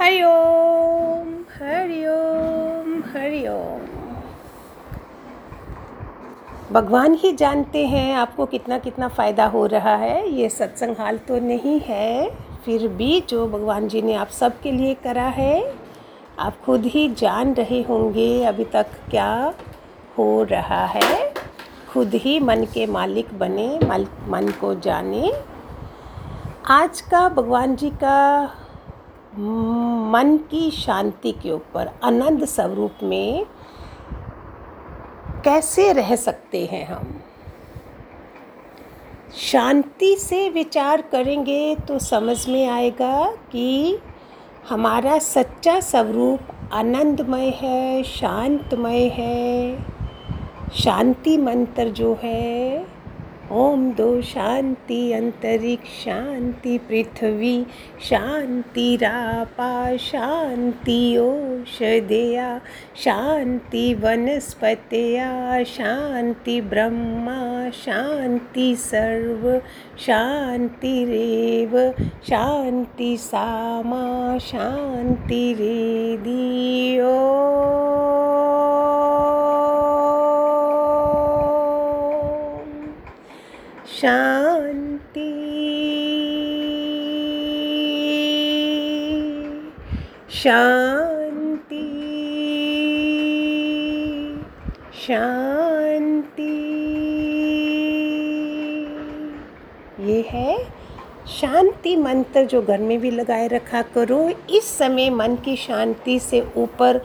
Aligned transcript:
हरि 0.00 0.22
ओम 0.22 1.28
हरि 1.52 2.06
ओम 2.06 3.02
हरि 3.12 3.46
ओम। 3.48 3.86
भगवान 6.72 7.14
ही 7.14 7.30
जानते 7.32 7.84
हैं 7.86 8.14
आपको 8.14 8.46
कितना 8.46 8.78
कितना 8.78 9.08
फ़ायदा 9.08 9.46
हो 9.46 9.64
रहा 9.66 9.94
है। 9.96 10.28
ये 10.30 10.48
सत्संग 10.48 10.96
हाल 10.98 11.18
तो 11.18 11.38
नहीं 11.38 11.78
है। 11.80 12.28
फिर 12.64 12.86
भी 12.88 13.20
जो 13.20 13.46
भगवान 13.48 13.88
जी 13.88 14.02
ने 14.02 14.14
आप 14.14 14.28
सबके 14.30 14.72
लिए 14.72 14.94
करा 14.94 15.28
है, 15.30 15.74
आप 16.38 16.60
खुद 16.64 16.84
ही 16.84 17.08
जान 17.14 17.54
रहे 17.54 17.80
होंगे 17.82 18.44
अभी 18.44 18.64
तक 18.64 18.86
क्या 19.10 19.54
हो 20.18 20.42
रहा 20.42 20.84
है। 20.86 21.32
खुद 21.92 22.14
ही 22.14 22.38
मन 22.40 22.64
के 22.64 22.86
मालिक 22.86 23.38
बने 23.38 23.68
मन 24.28 24.52
को 24.60 24.74
जाने। 24.80 25.32
आज 26.70 27.00
का 27.00 27.28
भगवान 27.28 27.76
जी 27.76 27.90
का 27.90 28.16
मन 29.38 30.36
की 30.50 30.70
शांति 30.70 31.32
के 31.32 31.50
ऊपर, 31.50 31.90
आनंद 32.04 32.44
स्वरूप 32.44 32.92
में 33.02 33.46
कैसे 35.44 35.92
रह 35.92 36.16
सकते 36.16 36.64
हैं 36.66 36.86
हम? 36.86 37.20
शांति 39.36 40.16
से 40.16 40.50
विचार 40.50 41.00
करेंगे 41.00 41.76
तो 41.76 41.98
समझ 41.98 42.48
में 42.48 42.68
आएगा 42.68 43.30
कि 43.52 43.98
हमारा 44.68 45.18
सच्चा 45.18 45.80
स्वरूप 45.80 46.40
आनंदमय 46.72 47.48
है, 47.48 48.02
शांतमय 48.02 49.08
है। 49.08 49.78
शांति 50.74 51.36
मंत्र 51.36 51.88
जो 51.88 52.18
है 52.22 52.95
ओम 53.52 53.90
दो 53.92 54.22
शांति, 54.22 55.12
अंतरिक्ष 55.12 55.88
शांति, 56.04 56.78
पृथ्वी 56.78 57.66
शांति, 58.00 58.96
रापा 58.96 59.96
शांति, 59.96 61.16
औषधया 61.16 62.60
शांति, 62.96 63.94
वनस्पतया 63.94 65.62
शांति, 65.64 66.60
ब्रह्मा 66.60 67.70
शांति, 67.70 68.74
सर्व 68.76 69.60
शांतिरेव 69.98 71.78
शांति, 72.28 73.16
सामा 73.16 74.38
शांतिरेदी 74.38 75.60
ओ 77.00 78.45
शांति। 83.96 85.46
शांति। 90.30 91.86
शांति। 95.02 96.56
ये 100.00 100.24
है 100.28 100.64
शांति 101.40 101.96
मंत्र 101.96 102.44
जो 102.44 102.62
घर 102.62 102.78
में 102.78 103.00
भी 103.00 103.10
लगाए 103.10 103.48
रखा 103.48 103.82
करो। 103.82 104.30
इस 104.50 104.64
समय 104.78 105.10
मन 105.10 105.36
की 105.36 105.56
शांति 105.56 106.18
से 106.18 106.46
ऊपर 106.56 107.00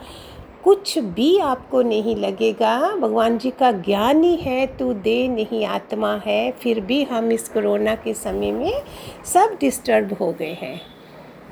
कुछ 0.64 0.98
भी 0.98 1.38
आपको 1.38 1.82
नहीं 1.82 2.14
लगेगा। 2.16 2.96
भगवान 2.96 3.38
जी 3.38 3.50
का 3.50 3.70
ज्ञान 3.72 4.22
ही 4.22 4.34
है 4.36 4.66
तू 4.78 4.92
दे 4.94 5.28
नहीं, 5.28 5.64
आत्मा 5.66 6.14
है, 6.26 6.50
फिर 6.52 6.80
भी 6.80 7.02
हम 7.02 7.32
इस 7.32 7.48
कोरोना 7.48 7.94
के 7.94 8.14
समय 8.14 8.52
में 8.52 8.82
सब 9.24 9.56
डिस्टर्ब 9.60 10.12
हो 10.20 10.32
गए 10.32 10.52
हैं। 10.52 10.80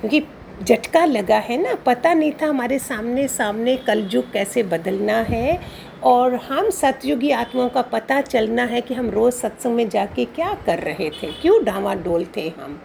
क्योंकि 0.01 0.23
झटका 0.63 1.05
लगा 1.05 1.39
है 1.39 1.57
ना, 1.63 1.75
पता 1.87 2.15
नहीं 2.15 2.33
था 2.33 2.47
हमारे 2.47 2.79
सामने 2.79 3.27
सामने 3.29 3.77
कलयुग 3.77 4.33
कैसे 4.33 4.63
बदलना 4.63 5.17
है 5.21 5.61
और 6.05 6.35
हम 6.35 6.71
सतयुगी 6.71 7.31
आत्माओं 7.31 7.69
का 7.69 7.83
पता 7.83 8.21
चलना 8.21 8.65
है 8.65 8.81
कि 8.81 8.95
हम 8.95 9.11
रोज़ 9.11 9.35
सत्संग 9.35 9.75
में 9.75 9.89
जाके 9.89 10.25
क्या 10.25 10.55
कर 10.67 10.79
रहे 10.79 11.11
थे, 11.13 11.33
क्यों 11.33 11.63
डावाडोल 11.65 12.27
थे 12.37 12.49
हम। 12.59 12.81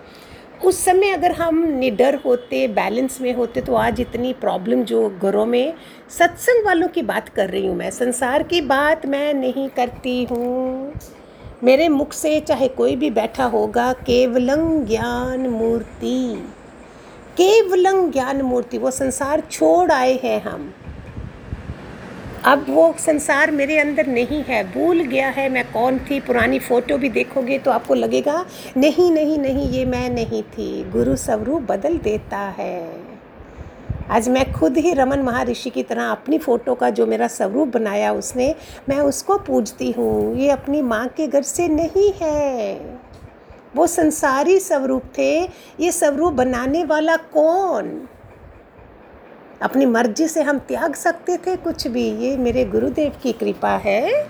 उस 0.66 0.86
समय 0.86 1.10
अगर 1.10 1.32
हम 1.32 1.64
निडर 1.68 2.16
होते 2.16 2.68
बैलेंस 2.68 3.22
में 3.22 3.34
होते 3.34 3.62
तो 3.62 3.76
आज 3.76 4.00
इतनी 4.02 4.34
प्रॉब्लम 4.34 4.84
जो 4.84 5.10
घरों 5.22 5.46
में 5.46 5.74
सत्संग 6.10 6.66
वालों 6.66 6.88
की 6.88 7.02
बात 7.02 7.30
कर 7.30 7.50
रही 7.50 7.68
हूँ 7.68 7.76
मैं। 7.76 7.92
संसार 7.92 8.44
की 8.44 8.62
बात 8.62 9.06
मैं 9.06 9.34
नहीं 9.34 9.70
करती 9.70 10.24
हूँ। 10.24 10.94
मेरे 11.64 11.90
मुख 11.90 12.14
से 12.14 12.40
चाहे 12.40 12.68
कोई 12.68 12.96
भी 12.96 13.10
बैठा 13.10 13.46
होगा, 13.46 13.94
केवलंग 13.94 14.86
ज्ञान 14.86 15.48
मूर्ति। 15.48 16.44
केवलंग 17.38 18.12
ज्ञान 18.12 18.42
मूर्ति, 18.42 18.78
वो 18.78 18.92
संसार 18.92 19.44
छोड़ 19.52 19.92
आए 19.92 20.20
हैं 20.24 20.42
हम। 20.42 20.74
अब 22.46 22.66
वो 22.70 22.94
संसार 23.00 23.52
मेरे 23.52 23.78
अंदर 23.80 24.08
नहीं 24.08 24.42
है। 24.44 24.64
भूल 24.74 25.02
गया 25.02 25.30
है 25.30 25.48
मैं 25.50 25.64
कौन 25.72 25.98
थी, 26.00 26.20
पुरानी 26.20 26.60
फ़ोटो 26.60 26.98
भी 26.98 27.10
देखोगे 27.10 27.58
तो 27.60 27.72
आपको 27.72 27.94
लगेगा, 27.94 28.46
नहीं 28.78 29.12
नहीं 29.12 29.38
नहीं, 29.38 29.70
ये 29.70 29.86
मैं 29.86 30.10
नहीं 30.10 30.44
थी। 30.44 30.84
गुरु 30.92 31.16
स्वरूप 31.16 31.62
बदल 31.62 31.98
देता 31.98 32.38
है। 32.38 33.16
आज 34.10 34.30
मैं 34.30 34.52
खुद 34.54 34.78
ही 34.78 34.94
रमन 34.94 35.20
महर्षि 35.20 35.70
की 35.70 35.84
तरह 35.84 36.10
अपनी 36.10 36.38
फ़ोटो 36.38 36.76
का 36.76 36.90
जो 36.90 37.06
मेरा 37.08 37.28
स्वरूप 37.28 37.68
बनाया 37.68 38.14
उसने, 38.14 38.54
मैं 38.90 39.00
उसको 39.00 39.38
पूजती 39.38 39.92
हूँ। 39.92 40.36
ये 40.38 40.50
अपनी 40.50 40.82
माँ 40.82 41.08
के 41.08 41.28
घर 41.28 41.42
से 41.42 41.68
नहीं 41.68 42.12
है। 42.22 42.80
वो 43.76 43.88
संसारी 43.88 44.60
स्वरूप 44.60 45.04
थे। 45.18 45.42
ये 45.80 45.92
स्वरूप 45.92 46.34
बनाने 46.34 46.84
वाला 46.84 47.16
कौन? 47.34 48.08
अपनी 49.62 49.86
मर्ज़ी 49.86 50.28
से 50.28 50.42
हम 50.42 50.60
त्याग 50.60 50.96
सकते 50.96 51.38
थे 51.38 51.56
कुछ 51.56 51.88
भी। 51.88 52.10
ये 52.10 52.38
मेरे 52.38 52.66
गुरुदेव 52.66 53.12
की 53.24 53.32
कृपा 53.32 53.76
है। 53.86 54.24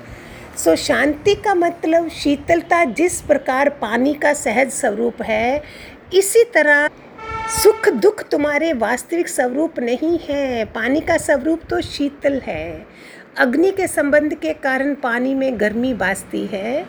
सो 0.57 0.71
so, 0.71 0.77
शांति 0.77 1.35
का 1.35 1.53
मतलब 1.53 2.09
शीतलता 2.09 2.83
जिस 2.83 3.21
प्रकार 3.21 3.69
पानी 3.69 4.13
का 4.13 4.33
सहज 4.33 4.71
स्वरूप 4.71 5.21
है 5.21 5.63
इसी 6.13 6.43
तरह 6.43 6.89
सुख 7.63 7.89
दुख 7.89 8.23
तुम्हारे 8.29 8.73
वास्तविक 8.73 9.27
स्वरूप 9.27 9.79
नहीं 9.79 10.19
है। 10.29 10.65
पानी 10.65 10.99
का 10.99 11.17
स्वरूप 11.17 11.61
तो 11.69 11.81
शीतल 11.81 12.39
है। 12.39 12.85
अग्नि 13.37 13.71
के 13.71 13.87
संबंध 13.87 14.33
के 14.33 14.53
कारण 14.53 14.95
पानी 14.95 15.35
में 15.35 15.59
गर्मी 15.59 15.93
बाजती 15.93 16.45
है। 16.45 16.85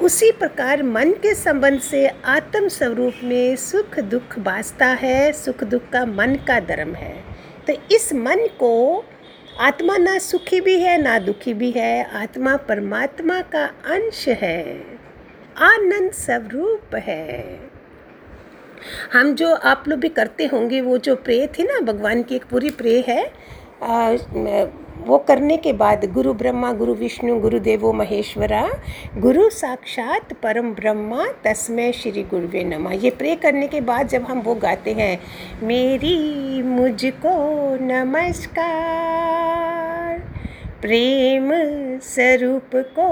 उसी 0.00 0.30
प्रकार 0.32 0.82
मन 0.82 1.10
के 1.12 1.34
संबंध 1.34 1.80
से 1.80 2.06
आत्म 2.24 2.68
स्वरूप 2.68 3.14
में 3.24 3.56
सुख 3.56 3.98
दुख 4.00 4.38
बाजता 4.38 4.86
है। 4.86 5.32
सुख 5.32 5.64
दुख 5.64 5.82
का 5.92 6.06
मन 6.06 6.34
का 6.34 6.60
धर्म 6.60 6.94
है। 6.94 7.37
तो 7.68 7.74
इस 7.94 8.12
मन 8.12 8.46
को 8.46 9.04
आत्मा 9.60 9.96
ना 9.96 10.18
सुखी 10.18 10.60
भी 10.60 10.80
है 10.80 11.02
ना 11.02 11.18
दुखी 11.18 11.54
भी 11.54 11.70
है। 11.70 12.04
आत्मा 12.04 12.56
परमात्मा 12.56 13.40
का 13.40 13.64
अंश 13.64 14.28
है। 14.28 14.82
आनंद 15.58 16.12
स्वरूप 16.12 16.94
है। 16.94 17.60
हम 19.12 19.34
जो 19.34 19.54
आप 19.54 19.84
लोग 19.88 19.98
भी 19.98 20.08
करते 20.08 20.46
होंगे 20.46 20.80
वो 20.80 20.98
जो 20.98 21.16
प्रे 21.16 21.46
थी 21.46 21.62
ना 21.62 21.80
भगवान 21.80 22.22
की 22.22 22.36
एक 22.36 22.44
पूरी 22.44 22.70
प्रे 22.70 23.04
है। 23.08 23.32
आ, 23.82 24.16
वो 25.06 25.18
करने 25.18 25.56
के 25.56 25.72
बाद 25.72 26.04
गुरु 26.12 26.32
ब्रह्मा, 26.34 26.72
गुरु 26.72 26.94
विष्णु, 26.94 27.38
गुरु 27.40 27.58
देवो 27.58 27.92
महेश्वरा, 27.92 28.68
गुरु 29.18 29.50
साक्षात 29.50 30.32
परम 30.32 30.70
ब्रह्मा 30.74 31.26
तस्मय 31.44 31.92
श्री 31.92 32.22
गुरुवे 32.22 32.64
नमा। 32.64 32.92
ये 32.92 33.10
प्रे 33.10 33.36
करने 33.36 33.68
के 33.68 33.80
बाद 33.80 34.08
जब 34.08 34.22
हम 34.22 34.40
वो 34.40 34.54
गाते 34.54 34.92
हैं, 34.92 35.20
मेरी 35.62 36.62
मुझको 36.62 37.34
नमस्कार, 37.84 39.18
प्रेम 40.82 41.50
स्वरूप 42.02 42.70
को 42.74 43.08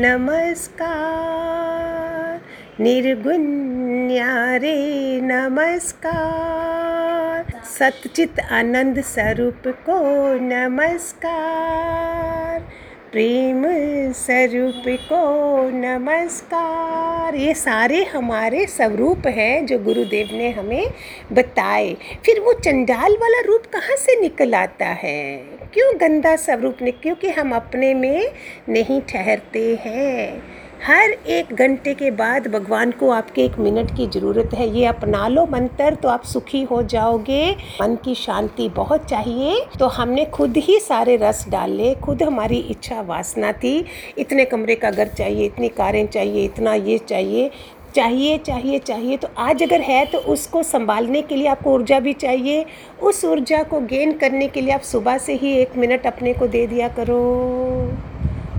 नमस्कार, 0.00 2.40
निर्गुण 2.80 3.46
न्यारे 4.06 5.20
नमस्कार, 5.22 7.52
सतचित 7.78 8.40
आनंद 8.40 9.00
स्वरूप 9.04 9.62
को 9.86 9.98
नमस्कार। 10.44 12.60
प्रेम 13.12 13.62
स्वरूप 14.12 14.82
को 14.88 15.70
नमस्कार। 15.70 17.34
ये 17.34 17.54
सारे 17.54 18.04
हमारे 18.04 18.66
स्वरूप 18.66 19.22
हैं 19.26 19.66
जो 19.66 19.78
गुरुदेव 19.78 20.28
ने 20.32 20.50
हमें 20.50 20.86
बताए। 21.32 21.96
फिर 22.24 22.40
वो 22.40 22.52
चंडाल 22.52 23.16
वाला 23.16 23.40
रूप 23.40 23.62
कहाँ 23.66 23.96
से 23.96 24.20
निकल 24.20 24.54
आता 24.54 24.86
है? 24.86 25.36
क्यों 25.74 26.00
गंदा 26.00 26.36
स्वरूप 26.36 26.76
ने 26.82 26.90
क्योंकि 26.90 27.28
हम 27.28 27.54
अपने 27.54 27.94
में 27.94 28.32
नहीं 28.68 29.00
ठहरते 29.00 29.78
हैं। 29.80 30.42
हर 30.84 31.10
एक 31.28 31.52
घंटे 31.54 31.92
के 31.94 32.10
बाद 32.10 32.46
भगवान 32.46 32.90
को 32.90 33.10
आपके 33.10 33.42
एक 33.42 33.58
मिनट 33.58 33.90
की 33.96 34.06
ज़रूरत 34.06 34.50
है। 34.54 34.68
ये 34.76 34.84
अपना 34.86 35.26
लो 35.28 35.44
मंत्र 35.46 35.94
तो 35.94 36.08
आप 36.08 36.24
सुखी 36.24 36.62
हो 36.62 36.82
जाओगे। 36.82 37.50
मन 37.82 37.96
की 38.04 38.14
शांति 38.14 38.68
बहुत 38.68 39.04
चाहिए। 39.04 39.60
तो 39.78 39.86
हमने 39.86 40.24
खुद 40.24 40.56
ही 40.56 40.78
सारे 40.80 41.16
रस 41.16 41.44
डाले 41.48 41.94
खुद 41.94 42.22
हमारी 42.22 42.58
इच्छा 42.70 43.00
वासना 43.00 43.52
थी। 43.52 43.84
इतने 44.18 44.44
कमरे 44.44 44.74
का 44.74 44.90
घर 44.90 45.08
चाहिए, 45.08 45.46
इतनी 45.46 45.68
कारें 45.68 46.06
चाहिए, 46.06 46.44
इतना 46.44 46.74
ये 46.74 46.98
चाहिए। 46.98 47.50
चाहिए 47.94 48.38
चाहिए 48.38 48.78
चाहिए। 48.78 49.16
तो 49.16 49.28
आज 49.38 49.62
अगर 49.62 49.80
है 49.80 50.04
तो 50.06 50.18
उसको 50.32 50.62
संभालने 50.62 51.22
के 51.22 51.36
लिए 51.36 51.46
आपको 51.46 51.72
ऊर्जा 51.74 52.00
भी 52.00 52.12
चाहिए। 52.12 52.64
उस 53.02 53.24
ऊर्जा 53.24 53.62
को 53.62 53.80
गेन 53.86 54.12
करने 54.18 54.48
के 54.48 54.60
लिए 54.60 54.74
आप 54.74 54.82
सुबह 54.82 55.18
से 55.18 55.34
ही 55.34 55.52
एक 55.52 55.76
मिनट 55.76 56.06
अपने 56.06 56.34
को 56.34 56.46
दे 56.46 56.66
दिया 56.66 56.88
करो। 56.88 57.22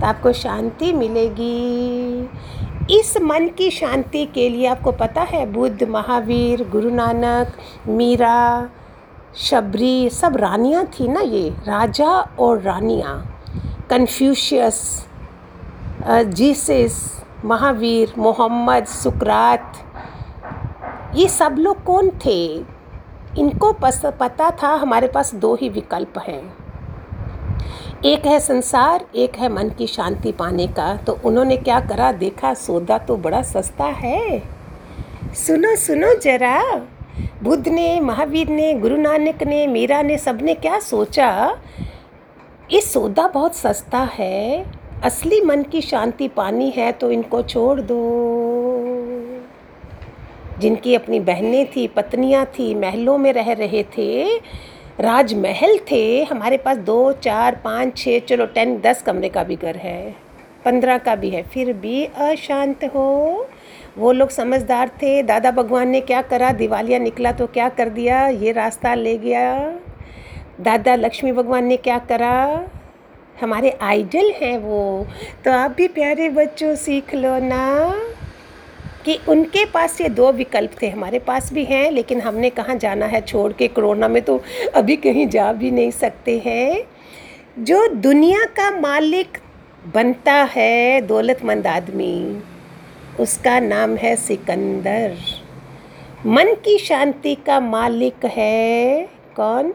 तो 0.00 0.06
आपको 0.06 0.32
शांति 0.32 0.92
मिलेगी। 0.92 2.09
इस 2.90 3.16
मन 3.22 3.46
की 3.48 3.70
शांति 3.70 4.24
के 4.26 4.48
लिए 4.48 4.66
आपको 4.66 4.92
पता 4.92 5.22
है, 5.22 5.44
बुद्ध, 5.46 5.82
महावीर, 5.88 6.68
गुरु 6.68 6.90
नानक, 6.90 7.52
मीरा, 7.88 8.68
शबरी, 9.36 10.10
सब 10.10 10.36
रानियाँ 10.36 10.84
थी 10.90 11.08
ना 11.08 11.20
ये, 11.20 11.50
राजा 11.50 12.10
और 12.38 12.60
रानियाँ, 12.60 13.14
कन्फ्यूशियस 13.90 14.82
जीसस, 16.08 17.24
महावीर, 17.44 18.14
मोहम्मद, 18.18 18.84
सुकरात, 18.86 19.72
ये 21.14 21.28
सब 21.28 21.56
लोग 21.58 21.84
कौन 21.84 22.10
थे? 22.26 22.44
इनको 23.38 23.72
पता 23.72 24.50
था, 24.62 24.74
हमारे 24.74 25.08
पास 25.08 25.34
दो 25.34 25.54
ही 25.54 25.68
विकल्प 25.68 26.18
हैं। 26.18 26.42
एक 28.04 28.26
है 28.26 28.40
संसार, 28.40 29.06
एक 29.14 29.36
है 29.36 29.48
मन 29.48 29.68
की 29.68 29.86
शांति 29.86 30.32
पाने 30.32 30.66
का। 30.66 30.96
तो 30.96 31.18
उन्होंने 31.24 31.56
क्या 31.56 31.80
करा? 31.80 32.12
देखा, 32.12 32.54
सौदा 32.54 32.98
तो 32.98 33.16
बड़ा 33.16 33.42
सस्ता 33.42 33.84
है। 33.84 34.42
सुनो 35.34 35.76
सुनो 35.76 36.14
जरा। 36.20 36.86
बुद्ध 37.42 37.68
ने, 37.68 38.00
महावीर 38.00 38.48
ने, 38.48 38.74
गुरु 38.74 38.96
नानक 38.96 39.42
ने, 39.42 39.66
मीरा 39.66 40.02
ने 40.02 40.18
सबने 40.18 40.54
क्या 40.54 40.78
सोचा? 40.78 41.58
ये 42.72 42.80
सौदा 42.80 43.28
बहुत 43.28 43.54
सस्ता 43.54 43.98
है। 43.98 44.66
असली 45.04 45.40
मन 45.40 45.62
की 45.62 45.80
शांति 45.80 46.28
पानी 46.28 46.70
है 46.70 46.92
तो 46.92 47.10
इनको 47.10 47.42
छोड़ 47.42 47.80
दो। 47.80 48.00
जिनकी 50.58 50.94
अपनी 50.94 51.20
बहनें 51.20 51.70
थी, 51.70 51.86
पत्नियाँ 51.86 52.46
थी, 52.46 52.74
महलों 52.74 53.18
में 53.18 53.32
रह 53.32 53.52
रहे 53.52 53.82
थे 53.82 54.40
राजमहल 54.98 55.78
थे। 55.90 56.24
हमारे 56.24 56.56
पास 56.56 56.76
दो, 56.76 57.12
चार, 57.12 57.54
पाँच 57.54 57.96
छः 57.96 58.20
चलो 58.20 58.46
टेन 58.46 58.80
दस 58.80 59.02
कमरे 59.02 59.28
का 59.28 59.44
भी 59.44 59.56
घर 59.56 59.76
है। 59.76 60.14
पंद्रह 60.64 60.98
का 60.98 61.14
भी 61.14 61.30
है। 61.30 61.42
फिर 61.42 61.72
भी 61.72 62.04
अशांत 62.04 62.84
हो। 62.84 63.48
वो 63.98 64.12
लोग 64.12 64.28
समझदार 64.28 64.88
थे। 64.88 65.22
दादा 65.22 65.50
भगवान 65.50 65.88
ने 65.88 66.00
क्या 66.00 66.22
करा? 66.22 66.50
दिवालिया 66.50 66.98
निकला 66.98 67.32
तो 67.32 67.46
क्या 67.46 67.68
कर 67.68 67.88
दिया? 67.88 68.28
ये 68.28 68.52
रास्ता 68.52 68.94
ले 68.94 69.18
गया। 69.18 69.76
दादा 70.60 70.94
लक्ष्मी 70.94 71.32
भगवान 71.32 71.64
ने 71.64 71.76
क्या 71.76 71.98
करा? 71.98 72.68
हमारे 73.40 73.78
आइडल 73.80 74.30
हैं 74.30 74.58
वो। 74.58 75.06
तो 75.44 75.52
आप 75.52 75.70
भी 75.70 75.88
प्यारे 75.88 76.28
बच्चों, 76.28 76.74
सीख 76.74 77.14
लो 77.14 77.38
ना। 77.38 77.96
कि 79.04 79.18
उनके 79.28 79.64
पास 79.64 80.00
ये 80.00 80.08
दो 80.08 80.32
विकल्प 80.32 80.70
थे, 80.82 80.88
हमारे 80.88 81.18
पास 81.18 81.52
भी 81.52 81.64
हैं, 81.64 81.90
लेकिन 81.90 82.20
हमने 82.20 82.50
कहाँ 82.50 82.76
जाना 82.76 83.06
है 83.06 83.20
छोड़ 83.20 83.52
के? 83.52 83.68
कोरोना 83.68 84.08
में 84.08 84.22
तो 84.22 84.42
अभी 84.74 84.96
कहीं 84.96 85.28
जा 85.28 85.52
भी 85.52 85.70
नहीं 85.70 85.90
सकते 85.90 86.38
हैं। 86.38 86.84
जो 87.58 87.88
दुनिया 87.88 88.44
का 88.44 88.80
मालिक 88.80 89.38
बनता 89.94 90.32
है, 90.32 91.00
दौलतमंद 91.00 91.66
आदमी, 91.66 92.42
उसका 93.20 93.60
नाम 93.60 93.96
है 93.96 94.16
सिकंदर। 94.16 95.16
मन 96.26 96.46
की 96.46 96.78
शांति 96.78 97.34
का 97.34 97.60
मालिक 97.60 98.24
है 98.24 99.08
कौन? 99.36 99.74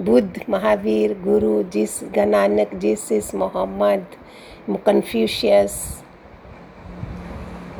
बुद्ध, 0.00 0.40
महावीर, 0.50 1.18
गुरु, 1.24 1.62
जिस 1.62 2.00
गनानक, 2.14 2.74
जिस 2.74 3.34
मोहम्मद 3.34 4.06
कन्फ्यूशियस 4.86 6.01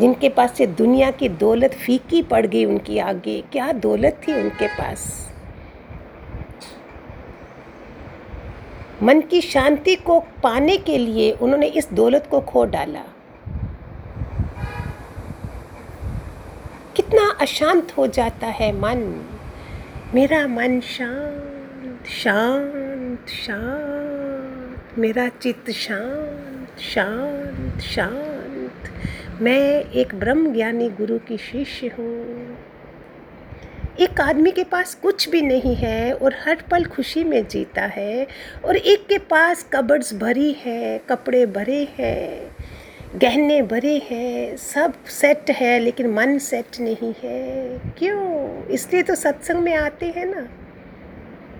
जिनके 0.02 0.28
पास 0.28 0.56
से 0.56 0.66
दुनिया 0.66 1.10
की 1.10 1.28
दौलत 1.28 1.70
फीकी 1.70 2.22
पड़ 2.22 2.46
गई 2.46 2.64
उनकी 2.64 2.98
आगे, 2.98 3.44
क्या 3.52 3.72
दौलत 3.72 4.20
थी 4.28 4.32
उनके 4.32 4.66
पास? 4.66 5.30
मन 9.02 9.20
की 9.20 9.40
शांति 9.40 9.96
को 9.96 10.20
पाने 10.20 10.76
के 10.76 10.98
लिए 10.98 11.32
उन्होंने 11.32 11.66
इस 11.66 11.88
दौलत 11.92 12.28
को 12.30 12.40
खो 12.40 12.64
डाला। 12.64 13.02
कितना 16.96 17.38
अशांत 17.40 17.92
हो 17.98 18.06
जाता 18.06 18.46
है 18.46 18.72
मन। 18.72 19.24
मेरा 20.14 20.46
मन 20.46 20.80
शांत 20.80 22.06
शांत 22.06 23.28
शांत। 23.28 24.98
मेरा 24.98 25.28
चित्त 25.28 25.70
शांत 25.70 26.80
शांत 26.80 27.80
शांत। 27.80 28.31
मैं 29.42 29.90
एक 29.90 30.14
ब्रह्म 30.14 30.52
ज्ञानी 30.54 30.88
गुरु 30.88 31.18
की 31.18 31.36
शिष्य 31.36 31.86
हूँ। 31.86 32.56
एक 34.00 34.20
आदमी 34.20 34.50
के 34.50 34.64
पास 34.64 34.94
कुछ 34.94 35.28
भी 35.28 35.42
नहीं 35.42 35.74
है 35.76 36.12
और 36.12 36.34
हर 36.44 36.62
पल 36.70 36.84
खुशी 36.84 37.24
में 37.24 37.46
जीता 37.46 37.82
है 37.82 38.26
और 38.64 38.76
एक 38.76 39.06
के 39.08 39.18
पास 39.18 39.66
कबर्ड्स 39.72 40.14
भरी 40.14 40.52
है, 40.52 40.98
कपड़े 40.98 41.46
भरे 41.46 41.88
हैं, 41.98 42.56
गहने 43.18 43.62
भरे 43.62 44.02
हैं, 44.10 44.56
सब 44.56 45.04
सेट 45.04 45.50
है 45.50 45.78
लेकिन 45.78 46.10
मन 46.10 46.38
सेट 46.38 46.80
नहीं 46.80 47.14
है। 47.24 47.78
क्यों? 47.98 48.64
इसलिए 48.66 49.02
तो 49.02 49.14
सत्संग 49.14 49.58
में 49.58 49.74
आते 49.74 50.06
हैं 50.06 50.26
ना। 50.26 50.48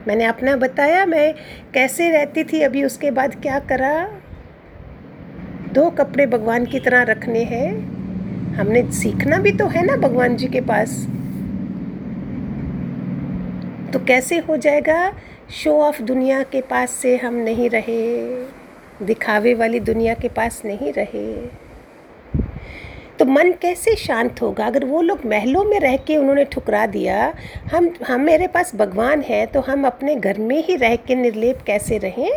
मैंने 0.09 0.25
अपना 0.25 0.57
बताया, 0.57 1.07
मैं 1.07 1.35
कैसे 1.75 2.11
रहती 2.11 2.45
थी, 2.45 2.63
अभी 2.63 2.85
उसके 2.85 3.11
बाद 3.11 3.43
क्या 3.43 3.59
करा? 3.59 4.23
दो 5.73 5.91
कपड़े 5.91 6.27
भगवान 6.27 6.65
की 6.67 6.81
तरह 6.81 7.03
रखने 7.03 7.43
हैं। 7.43 7.69
हमने 8.55 8.83
सीखना 8.93 9.39
भी 9.39 9.53
तो 9.53 9.67
है 9.67 9.87
ना 9.87 9.97
भगवान 9.97 10.37
जी 10.37 10.47
के 10.47 10.61
पास। 10.61 11.07
तो 13.93 13.99
कैसे 13.99 14.39
हो 14.39 14.57
जाएगा? 14.57 15.13
शो 15.51 15.73
ऑफ़ 15.81 16.03
दुनिया 16.03 16.43
के 16.43 16.61
पास 16.61 16.91
से 16.91 17.17
हम 17.17 17.35
नहीं 17.35 17.71
रहे। 17.71 18.03
दिखावे 19.07 19.55
वाली 19.55 19.81
दुनिया 19.81 20.15
के 20.15 20.29
पास 20.29 20.63
नहीं 20.65 20.93
रहे। 20.93 21.33
तो 23.19 23.25
मन 23.25 23.53
कैसे 23.53 23.97
शांत 23.97 24.43
होगा? 24.43 24.67
अगर 24.67 24.85
वो 24.85 25.03
लोग 25.03 25.27
महलों 25.27 25.65
में 25.65 25.81
रह 25.81 25.97
के 25.97 26.17
उन्होंने 26.17 26.45
ठुकरा 26.45 26.87
दिया, 26.87 27.35
हम 27.73 27.91
हम 28.09 28.21
मेरे 28.21 28.47
पास 28.47 28.75
भगवान 28.77 29.21
है 29.21 29.47
तो 29.47 29.61
हम 29.61 29.87
अपने 29.87 30.17
घर 30.17 30.39
में 30.39 30.65
ही 30.65 30.77
रह 30.77 30.97
के 30.97 31.15
निर्लेप 31.15 31.63
कैसे 31.67 31.99
रहें? 31.99 32.31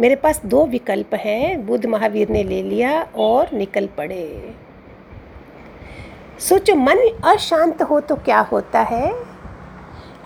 मेरे 0.00 0.16
पास 0.16 0.40
दो 0.46 0.64
विकल्प 0.66 1.14
हैं 1.14 1.66
बुद्ध 1.66 1.86
महावीर 1.86 2.28
ने 2.28 2.42
ले 2.44 2.62
लिया 2.62 3.00
और 3.16 3.50
निकल 3.52 3.86
पड़े। 3.86 4.54
सोचो 6.38 6.74
मन 6.74 6.98
अशांत 7.24 7.82
हो 7.82 8.00
तो 8.00 8.16
क्या 8.16 8.40
होता 8.40 8.80
है? 8.80 9.12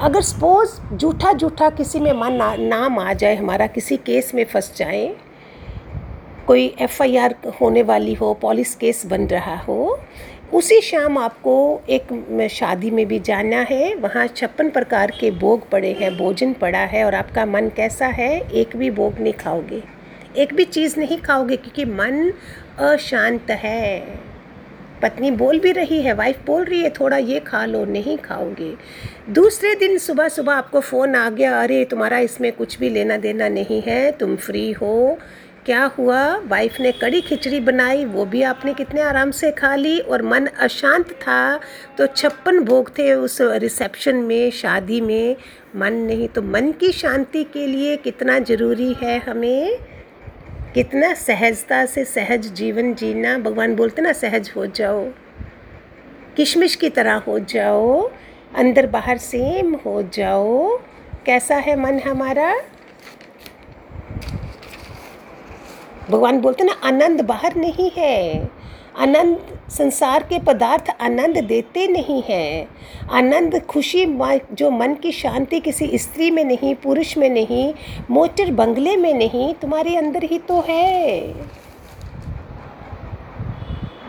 अगर 0.00 0.21
सपोज़ 0.21 0.97
झूठा 0.97 1.33
झूठा 1.33 1.71
किसी 1.71 2.00
में 2.00 2.12
मन 2.12 2.33
ना, 2.33 2.55
नाम 2.57 2.99
आ 2.99 3.12
जाए 3.12 3.35
हमारा 3.37 3.67
किसी 3.67 3.97
केस 3.97 4.35
में 4.35 4.45
फंस 4.45 4.73
जाए 4.77 5.17
कोई 6.47 6.67
एफआईआर 6.81 7.35
होने 7.61 7.83
वाली 7.83 8.15
हो 8.15 8.35
पुलिस 8.35 8.75
केस 8.75 9.07
बन 9.07 9.27
रहा 9.27 9.57
हो 9.57 9.99
उसी 10.54 10.80
शाम 10.80 11.19
आपको 11.19 11.83
एक 11.90 12.49
शादी 12.50 12.90
में 12.90 13.07
भी 13.07 13.19
जाना 13.19 13.57
है। 13.57 13.95
वहाँ 13.95 14.26
छप्पन 14.26 14.71
प्रकार 14.71 15.11
के 15.21 15.30
भोग 15.30 15.71
पड़े 15.71 15.92
हैं, 15.92 16.19
भोजन 16.19 16.52
पड़ा 16.52 16.78
है 16.78 17.04
और 17.04 17.14
आपका 17.14 17.47
मन 17.47 17.69
कैसा 17.69 18.07
है, 18.07 18.52
एक 18.52 18.76
भी 18.76 18.90
भोग 18.90 19.19
नहीं 19.21 19.33
खाओगे। 19.33 19.83
एक 20.37 20.54
भी 20.54 20.64
चीज़ 20.64 21.00
नहीं 21.00 21.19
खाओगे 21.19 21.57
क्योंकि 21.57 21.85
मन 21.85 22.33
अशांत 22.78 23.50
है। 23.50 24.21
पत्नी 25.02 25.30
बोल 25.30 25.61
भी 25.61 25.73
रही 25.73 26.02
है 26.02 26.12
वाइफ 26.12 26.47
बोल 26.47 26.64
रही 26.64 26.80
है, 26.80 26.90
थोड़ा 26.90 27.16
ये 27.16 27.40
खा 27.40 27.64
लो, 27.64 27.85
नहीं 27.85 28.19
खाओगे। 28.19 28.75
दूसरे 29.30 29.75
दिन 29.75 29.99
सुबह 29.99 30.28
सुबह 30.28 30.52
आपको 30.52 30.80
फ़ोन 30.80 31.14
आ 31.14 31.30
गया, 31.30 31.62
अरे, 31.62 31.85
तुम्हारा 31.85 32.19
इसमें 32.19 32.52
कुछ 32.52 32.78
भी 32.78 32.90
लेना 32.90 33.16
देना 33.16 33.49
नहीं 33.49 33.83
है, 33.83 34.12
तुम 34.12 34.37
फ्री 34.37 34.73
हो। 34.73 35.19
क्या 35.67 35.85
हुआ? 35.85 36.37
वाइफ 36.37 36.81
ने 36.81 36.93
कड़ी 36.93 37.21
खिचड़ी 37.21 37.61
बनाई, 37.61 38.05
वो 38.05 38.25
भी 38.25 38.43
आपने 38.43 38.75
कितने 38.75 39.00
आराम 39.00 39.31
से 39.31 39.50
खा 39.50 39.75
ली 39.75 40.00
और 40.00 40.23
मन 40.23 40.47
अशांत 40.47 41.11
था। 41.11 41.61
तो 41.99 42.07
छप्पन 42.07 42.59
भोग 42.59 42.90
थे 42.90 43.14
उस 43.14 43.38
रिसेप्शन 43.40 44.17
में, 44.17 44.50
शादी 44.50 45.00
में। 45.00 45.37
मन 45.76 45.93
नहीं 45.93 46.29
तो 46.29 46.43
मन 46.43 46.73
की 46.73 46.93
शांति 46.93 47.45
के 47.45 47.67
लिए 47.67 47.97
कितना 47.97 48.38
ज़रूरी 48.38 48.97
है 49.02 49.19
हमें? 49.19 49.79
कितना 50.75 51.14
सहजता 51.14 51.87
से 51.87 52.05
सहज 52.05 52.52
जीवन 52.52 52.95
जीना। 52.95 53.38
भगवान 53.38 53.75
बोलते 53.75 54.02
ना, 54.02 54.12
सहज 54.12 54.52
हो 54.57 54.67
जाओ। 54.67 55.09
किशमिश 56.37 56.75
की 56.75 56.90
तरह 56.90 57.14
हो 57.14 57.38
जाओ। 57.38 58.11
अंदर 58.57 58.87
बाहर 58.87 59.19
सेम 59.19 59.75
हो 59.75 60.02
जाओ। 60.02 60.81
कैसा 61.26 61.57
है 61.57 61.81
मन 61.81 61.99
हमारा? 61.99 62.61
भगवान 66.11 66.40
बोलते 66.40 66.64
ना, 66.64 66.73
आनंद 66.85 67.21
बाहर 67.21 67.57
नहीं 67.57 67.90
है। 67.97 68.49
आनंद 68.99 69.38
संसार 69.71 70.23
के 70.23 70.38
पदार्थ 70.38 70.90
आनंद 71.00 71.38
देते 71.45 71.87
नहीं 71.88 72.23
हैं। 72.23 72.69
आनंद 73.12 73.59
खुशी 73.61 74.05
जो 74.52 74.71
मन 74.71 74.95
की 74.95 75.12
शांति 75.12 75.61
किसी 75.61 75.99
स्त्री 75.99 76.31
में 76.31 76.45
नहीं, 76.45 76.75
पुरुष 76.75 77.17
में 77.19 77.29
नहीं, 77.31 77.73
मोटर 78.11 78.50
बंगले 78.52 78.97
में 78.97 79.12
नहीं, 79.14 79.52
तुम्हारे 79.55 79.97
अंदर 79.97 80.25
ही 80.25 80.38
तो 80.38 80.61
है। 80.69 81.33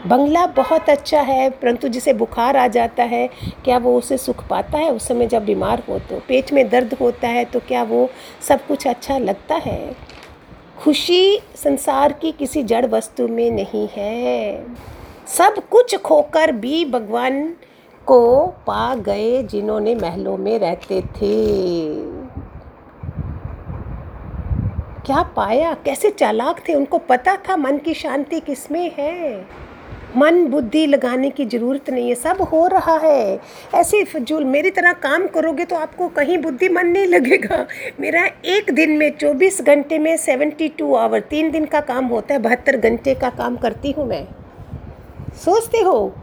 बंगला 0.08 0.46
बहुत 0.48 0.90
अच्छा 0.90 1.22
है, 1.22 1.50
परंतु 1.52 1.88
जिसे 1.88 2.14
बुखार 2.14 2.58
आ 2.58 2.68
जाता 2.68 3.04
है, 3.04 3.28
क्या 3.66 3.78
वो 3.78 3.98
उसे 3.98 4.18
सुख 4.18 4.48
पाता 4.48 4.78
है? 4.78 4.92
उस 4.92 5.08
समय 5.08 5.28
जब 5.28 5.46
बीमार 5.46 5.84
हो 5.90 6.00
तो 6.00 6.20
पेट 6.28 6.54
में 6.54 6.68
दर्द 6.70 6.94
होता 7.02 7.28
है 7.28 7.44
तो 7.46 7.60
क्या 7.60 7.84
वो 7.84 8.10
सब 8.48 8.66
कुछ 8.68 8.88
अच्छा 8.88 9.18
लगता 9.18 9.56
है? 9.56 9.96
खुशी 10.82 11.40
संसार 11.56 12.14
की 12.14 12.32
किसी 12.32 12.64
जड़ 12.64 12.86
वस्तु 12.86 13.28
में 13.28 13.52
नहीं 13.52 13.88
है। 13.88 14.66
सब 15.28 15.56
कुछ 15.72 15.96
खोकर 15.96 16.52
भी 16.52 16.86
भगवान 16.86 17.56
को 18.06 18.48
पा 18.48 18.96
गए 18.96 19.44
जिन्होंने 19.44 19.96
महलों 19.96 20.38
में 20.38 20.60
रहते 20.60 21.02
थे। 21.02 21.94
क्या 25.06 25.24
पाया? 25.24 25.74
कैसे 25.74 26.10
चालाक 26.10 26.70
थे? 26.70 26.74
उनको 26.74 26.98
पता 26.98 27.36
था 27.36 27.58
मन 27.58 27.78
की 27.78 27.94
शांति 27.94 28.40
किसमें 28.40 28.92
है। 28.98 29.48
मन 30.18 30.46
बुद्धि 30.48 30.88
लगाने 30.88 31.30
की 31.30 31.46
ज़रूरत 31.46 31.90
नहीं 31.90 32.10
है, 32.10 32.16
सब 32.16 32.42
हो 32.42 32.68
रहा 32.68 32.98
है। 32.98 33.40
ऐसे 33.76 34.04
फजूल, 34.04 34.44
मेरी 34.44 34.70
तरह 34.70 34.94
काम 34.94 35.28
करोगे 35.28 35.66
तो 35.66 35.76
आपको 35.76 36.08
कहीं 36.08 36.38
बुद्धि 36.38 36.70
मन 36.70 36.88
नहीं 36.88 37.08
लगेगा। 37.08 37.68
मेरा 38.00 38.26
एक 38.46 38.74
दिन 38.74 38.92
में 38.92 39.18
24 39.18 39.62
घंटे 39.62 40.00
में 40.00 40.18
72 40.18 40.96
आवर, 40.96 41.20
तीन 41.20 41.52
दिन 41.52 41.66
का 41.66 41.80
काम 41.80 42.06
होता 42.06 42.34
है, 42.34 42.40
बहत्तर 42.40 42.78
घंटे 42.78 43.16
का 43.16 43.30
काम 43.30 43.56
करती 43.56 43.92
हूँ 43.92 44.08
मैं। 44.08 44.28
सोचते 45.46 45.78
हो? 45.78 46.16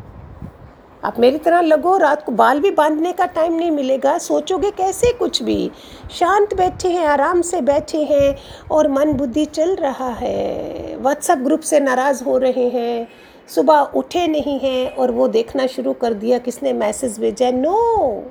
आप 1.04 1.18
मेरी 1.18 1.38
तरह 1.38 1.61
लगो, 1.61 1.97
रात 1.97 2.25
को 2.25 2.33
बाल 2.33 2.61
भी 2.61 2.71
बांधने 2.71 3.12
का 3.12 3.26
टाइम 3.26 3.54
नहीं 3.54 3.71
मिलेगा। 3.71 4.18
सोचोगे 4.18 4.71
कैसे 4.71 5.12
कुछ 5.12 5.42
भी? 5.42 5.71
शांत 6.11 6.54
बैठे 6.54 6.88
हैं, 6.88 7.07
आराम 7.07 7.42
से 7.42 7.61
बैठे 7.61 7.99
हैं 7.99 8.37
और 8.71 8.88
मन 8.88 9.12
बुद्धि 9.12 9.45
चल 9.45 9.75
रहा 9.75 10.11
है। 10.11 10.97
व्हाट्सएप 10.97 11.38
ग्रुप 11.38 11.61
से 11.61 11.80
नाराज़ 11.80 12.25
हो 12.25 12.38
रहे 12.38 12.68
हैं। 12.68 13.09
सुबह 13.49 13.78
उठे 13.95 14.26
नहीं 14.26 14.59
हैं 14.61 14.97
और 14.97 15.11
वो 15.11 15.28
देखना 15.28 15.67
शुरू 15.67 15.93
कर 15.93 16.14
दिया, 16.14 16.38
किसने 16.38 16.73
मैसेज 16.73 17.19
भेजा? 17.19 17.50
नो 17.50 18.25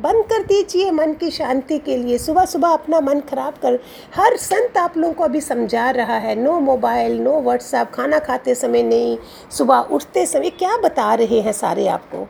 बंद 0.00 0.24
कर 0.24 0.42
दीजिए 0.42 0.90
मन 0.90 1.12
की 1.12 1.30
शांति 1.30 1.78
के 1.78 1.96
लिए। 1.96 2.18
सुबह 2.18 2.44
सुबह 2.44 2.68
अपना 2.68 3.00
मन 3.00 3.20
खराब 3.20 3.54
कर। 3.62 3.78
हर 4.14 4.36
संत 4.36 4.76
आप 4.76 4.96
लोगों 4.96 5.14
को 5.14 5.24
अभी 5.24 5.40
समझा 5.40 5.90
रहा 5.90 6.16
है। 6.16 6.34
नो 6.34 6.60
मोबाइल 6.60 7.18
नो 7.20 7.40
व्हाट्सएप 7.40 7.90
खाना 7.94 8.18
खाते 8.18 8.54
समय 8.54 8.82
नहीं, 8.82 9.18
सुबह 9.50 9.76
उठते 9.76 10.26
समय। 10.26 10.50
क्या 10.50 10.76
बता 10.76 11.14
रहे 11.14 11.40
हैं 11.40 11.52
सारे 11.52 11.88
आपको? 11.88 12.26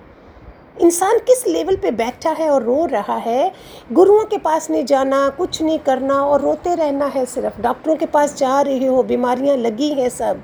इंसान 0.80 1.18
किस 1.18 1.46
लेवल 1.46 1.76
पे 1.76 1.90
बैठा 1.90 2.30
है 2.30 2.50
और 2.50 2.62
रो 2.62 2.86
रहा 2.86 3.16
है? 3.16 3.52
गुरुओं 3.92 4.24
के 4.24 4.38
पास 4.38 4.70
नहीं 4.70 4.84
जाना, 4.84 5.28
कुछ 5.28 5.62
नहीं 5.62 5.78
करना 5.78 6.14
और 6.14 6.40
रोते 6.40 6.74
रहना 6.74 7.06
है 7.06 7.26
सिर्फ़। 7.26 7.60
डॉक्टरों 7.60 7.96
के 7.96 8.06
पास 8.06 8.36
जा 8.36 8.60
रहे 8.60 8.86
हो, 8.86 9.02
बीमारियाँ 9.02 9.56
लगी 9.56 9.88
हैं 9.88 10.08
सब। 10.08 10.42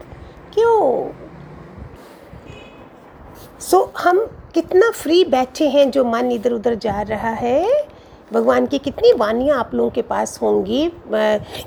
क्यों? 0.55 1.13
सो 3.63 3.79
so, 3.79 4.01
हम 4.01 4.19
कितना 4.55 4.91
फ्री 4.91 5.25
बैठे 5.25 5.69
हैं 5.69 5.91
जो 5.91 6.05
मन 6.05 6.31
इधर 6.33 6.53
उधर 6.53 6.75
जा 6.75 7.03
रहा 7.03 7.31
है? 7.31 7.87
भगवान 8.33 8.67
की 8.67 8.79
कितनी 8.79 9.13
वानियाँ 9.13 9.59
आप 9.59 9.75
लोगों 9.75 9.91
के 9.91 10.03
पास 10.03 10.39
होंगी? 10.43 10.91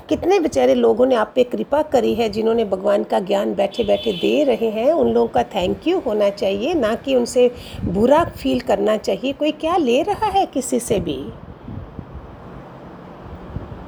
कितने 0.08 0.40
बेचारे 0.40 0.74
लोगों 0.74 1.06
ने 1.06 1.14
आप 1.14 1.32
पे 1.34 1.44
कृपा 1.44 1.82
करी 1.82 2.14
है 2.14 2.28
जिन्होंने 2.28 2.64
भगवान 2.64 3.04
का 3.04 3.20
ज्ञान 3.20 3.54
बैठे 3.54 3.84
बैठे 3.84 4.12
दे 4.12 4.44
रहे 4.44 4.70
हैं? 4.70 4.92
उन 4.92 5.12
लोगों 5.12 5.28
का 5.28 5.42
थैंक 5.42 5.88
यू 5.88 6.00
होना 6.00 6.30
चाहिए 6.30 6.74
ना 6.74 6.94
कि 6.94 7.16
उनसे 7.16 7.50
बुरा 7.84 8.24
फील 8.24 8.60
करना 8.60 8.96
चाहिए। 8.96 9.32
कोई 9.32 9.52
क्या 9.52 9.76
ले 9.76 10.02
रहा 10.02 10.26
है 10.26 10.46
किसी 10.46 10.80
से 10.80 11.00
भी? 11.00 11.18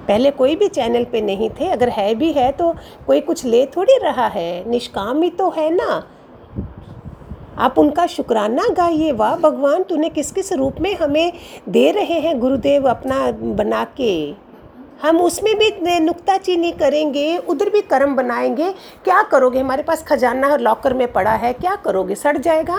पहले 0.08 0.30
कोई 0.30 0.56
भी 0.56 0.68
चैनल 0.68 1.04
पे 1.04 1.20
नहीं 1.20 1.50
थे 1.50 1.68
अगर 1.68 1.88
है 1.88 2.14
भी 2.14 2.32
है 2.32 2.52
तो 2.52 2.74
कोई 3.06 3.20
कुछ 3.20 3.44
ले 3.44 3.66
थोड़ी 3.66 3.98
रहा 4.02 4.26
है। 4.26 4.70
निष्काम 4.70 5.22
ही 5.22 5.30
तो 5.30 5.50
है 5.50 5.74
ना। 5.74 6.04
आप 7.58 7.78
उनका 7.78 8.06
शुक्राना 8.06 8.62
गाइए, 8.68 9.12
वाह 9.12 9.36
भगवान, 9.36 9.82
तूने 9.82 10.08
किस 10.08 10.32
किस 10.32 10.52
रूप 10.52 10.76
में 10.80 10.96
हमें 10.96 11.32
दे 11.68 11.90
रहे 11.90 12.20
हैं 12.20 12.40
गुरुदेव 12.40 12.88
अपना 12.88 13.30
बना 13.30 13.84
के? 13.84 14.34
हम 15.02 15.20
उसमें 15.20 15.58
भी 15.58 16.00
नुकताचीनी 16.00 16.72
करेंगे, 16.72 17.38
उधर 17.38 17.70
भी 17.70 17.80
कर्म 17.80 18.16
बनाएँगे। 18.16 18.72
क्या 19.04 19.22
करोगे? 19.22 19.60
हमारे 19.60 19.82
पास 19.82 20.02
खजाना 20.02 20.56
लॉकर 20.56 20.94
में 20.94 21.12
पड़ा 21.12 21.32
है, 21.32 21.52
क्या 21.52 21.76
करोगे? 21.76 22.14
सड़ 22.14 22.38
जाएगा? 22.38 22.78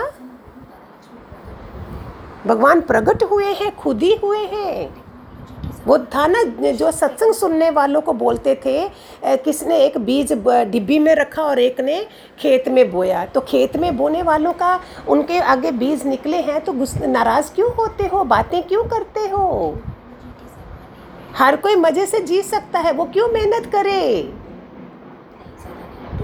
भगवान 2.46 2.80
प्रकट 2.80 3.22
हुए 3.22 3.44
हैं, 3.44 3.76
खुद 3.76 4.02
ही 4.02 4.14
हुए 4.14 4.38
हैं। 4.38 5.09
वो 5.86 5.98
था 5.98 6.26
ना, 6.26 6.42
जो 6.72 6.90
सत्संग 6.90 7.34
सुनने 7.34 7.70
वालों 7.70 8.00
को 8.00 8.12
बोलते 8.14 8.54
थे 8.64 8.88
किसने 9.36 9.78
एक 9.78 9.98
बीज 9.98 10.32
डिब्बी 10.32 10.98
में 10.98 11.14
रखा 11.14 11.42
और 11.42 11.58
एक 11.58 11.80
ने 11.80 12.04
खेत 12.38 12.68
में 12.68 12.90
बोया। 12.90 13.24
तो 13.26 13.40
खेत 13.40 13.76
में 13.76 13.96
बोने 13.96 14.22
वालों 14.22 14.52
का, 14.52 14.80
उनके 15.08 15.38
आगे 15.38 15.70
बीज 15.72 16.06
निकले 16.06 16.36
हैं 16.38 16.60
तो 16.60 16.72
नाराज़ 17.06 17.52
क्यों 17.54 17.70
होते 17.74 18.06
हो? 18.06 18.24
बातें 18.26 18.62
क्यों 18.62 18.84
करते 18.84 19.20
हो? 19.28 19.78
हर 21.36 21.56
कोई 21.56 21.76
मज़े 21.76 22.06
से 22.06 22.20
जी 22.20 22.42
सकता 22.42 22.78
है, 22.78 22.92
वो 22.92 23.04
क्यों 23.04 23.28
मेहनत 23.28 23.66
करे? 23.66 24.00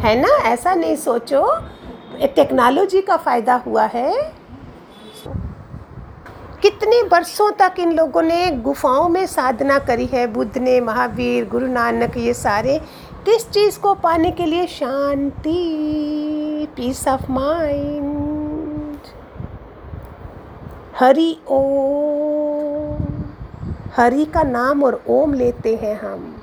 है 0.01 0.15
ना? 0.21 0.37
ऐसा 0.45 0.75
नहीं 0.75 0.97
सोचो। 0.97 1.43
टेक्नोलॉजी 2.27 3.01
का 3.01 3.17
फ़ायदा 3.17 3.55
हुआ 3.57 3.85
है। 3.85 4.13
कितने 6.63 7.03
वर्षों 7.03 7.53
तक 7.53 7.75
इन 7.79 7.93
लोगों 7.93 8.23
ने 8.23 8.51
गुफाओं 8.51 9.09
में 9.09 9.27
साधना 9.27 9.79
करी 9.79 10.07
है? 10.07 10.27
बुद्ध 10.27 10.59
ने, 10.59 10.81
महावीर, 10.81 11.49
गुरु 11.49 11.67
नानक, 11.67 12.17
ये 12.17 12.35
सारे। 12.35 12.79
किस 13.25 13.51
चीज़ 13.51 13.79
को 13.79 13.95
पाने 13.95 14.31
के 14.31 14.47
लिए? 14.47 14.67
शांति 14.67 15.59
peace 16.77 17.09
of 17.09 17.33
mind 17.33 18.99
Hari 21.01 21.41
Om. 21.49 23.23
Hari 23.97 24.25
का 24.25 24.43
नाम 24.43 24.85
और 24.85 25.03
ओम 25.09 25.35
लेते 25.35 25.77
हैं 25.77 26.01
हम। 26.01 26.43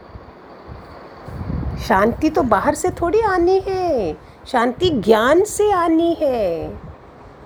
शांति 1.88 2.30
तो 2.30 2.44
बाहर 2.44 2.76
से 2.76 2.90
थोड़ी 2.90 3.22
आनी 3.22 3.60
है। 3.60 4.18
शांति 4.48 4.90
ज्ञान 4.90 5.44
से 5.44 5.72
आनी 5.72 6.18
है। 6.22 6.80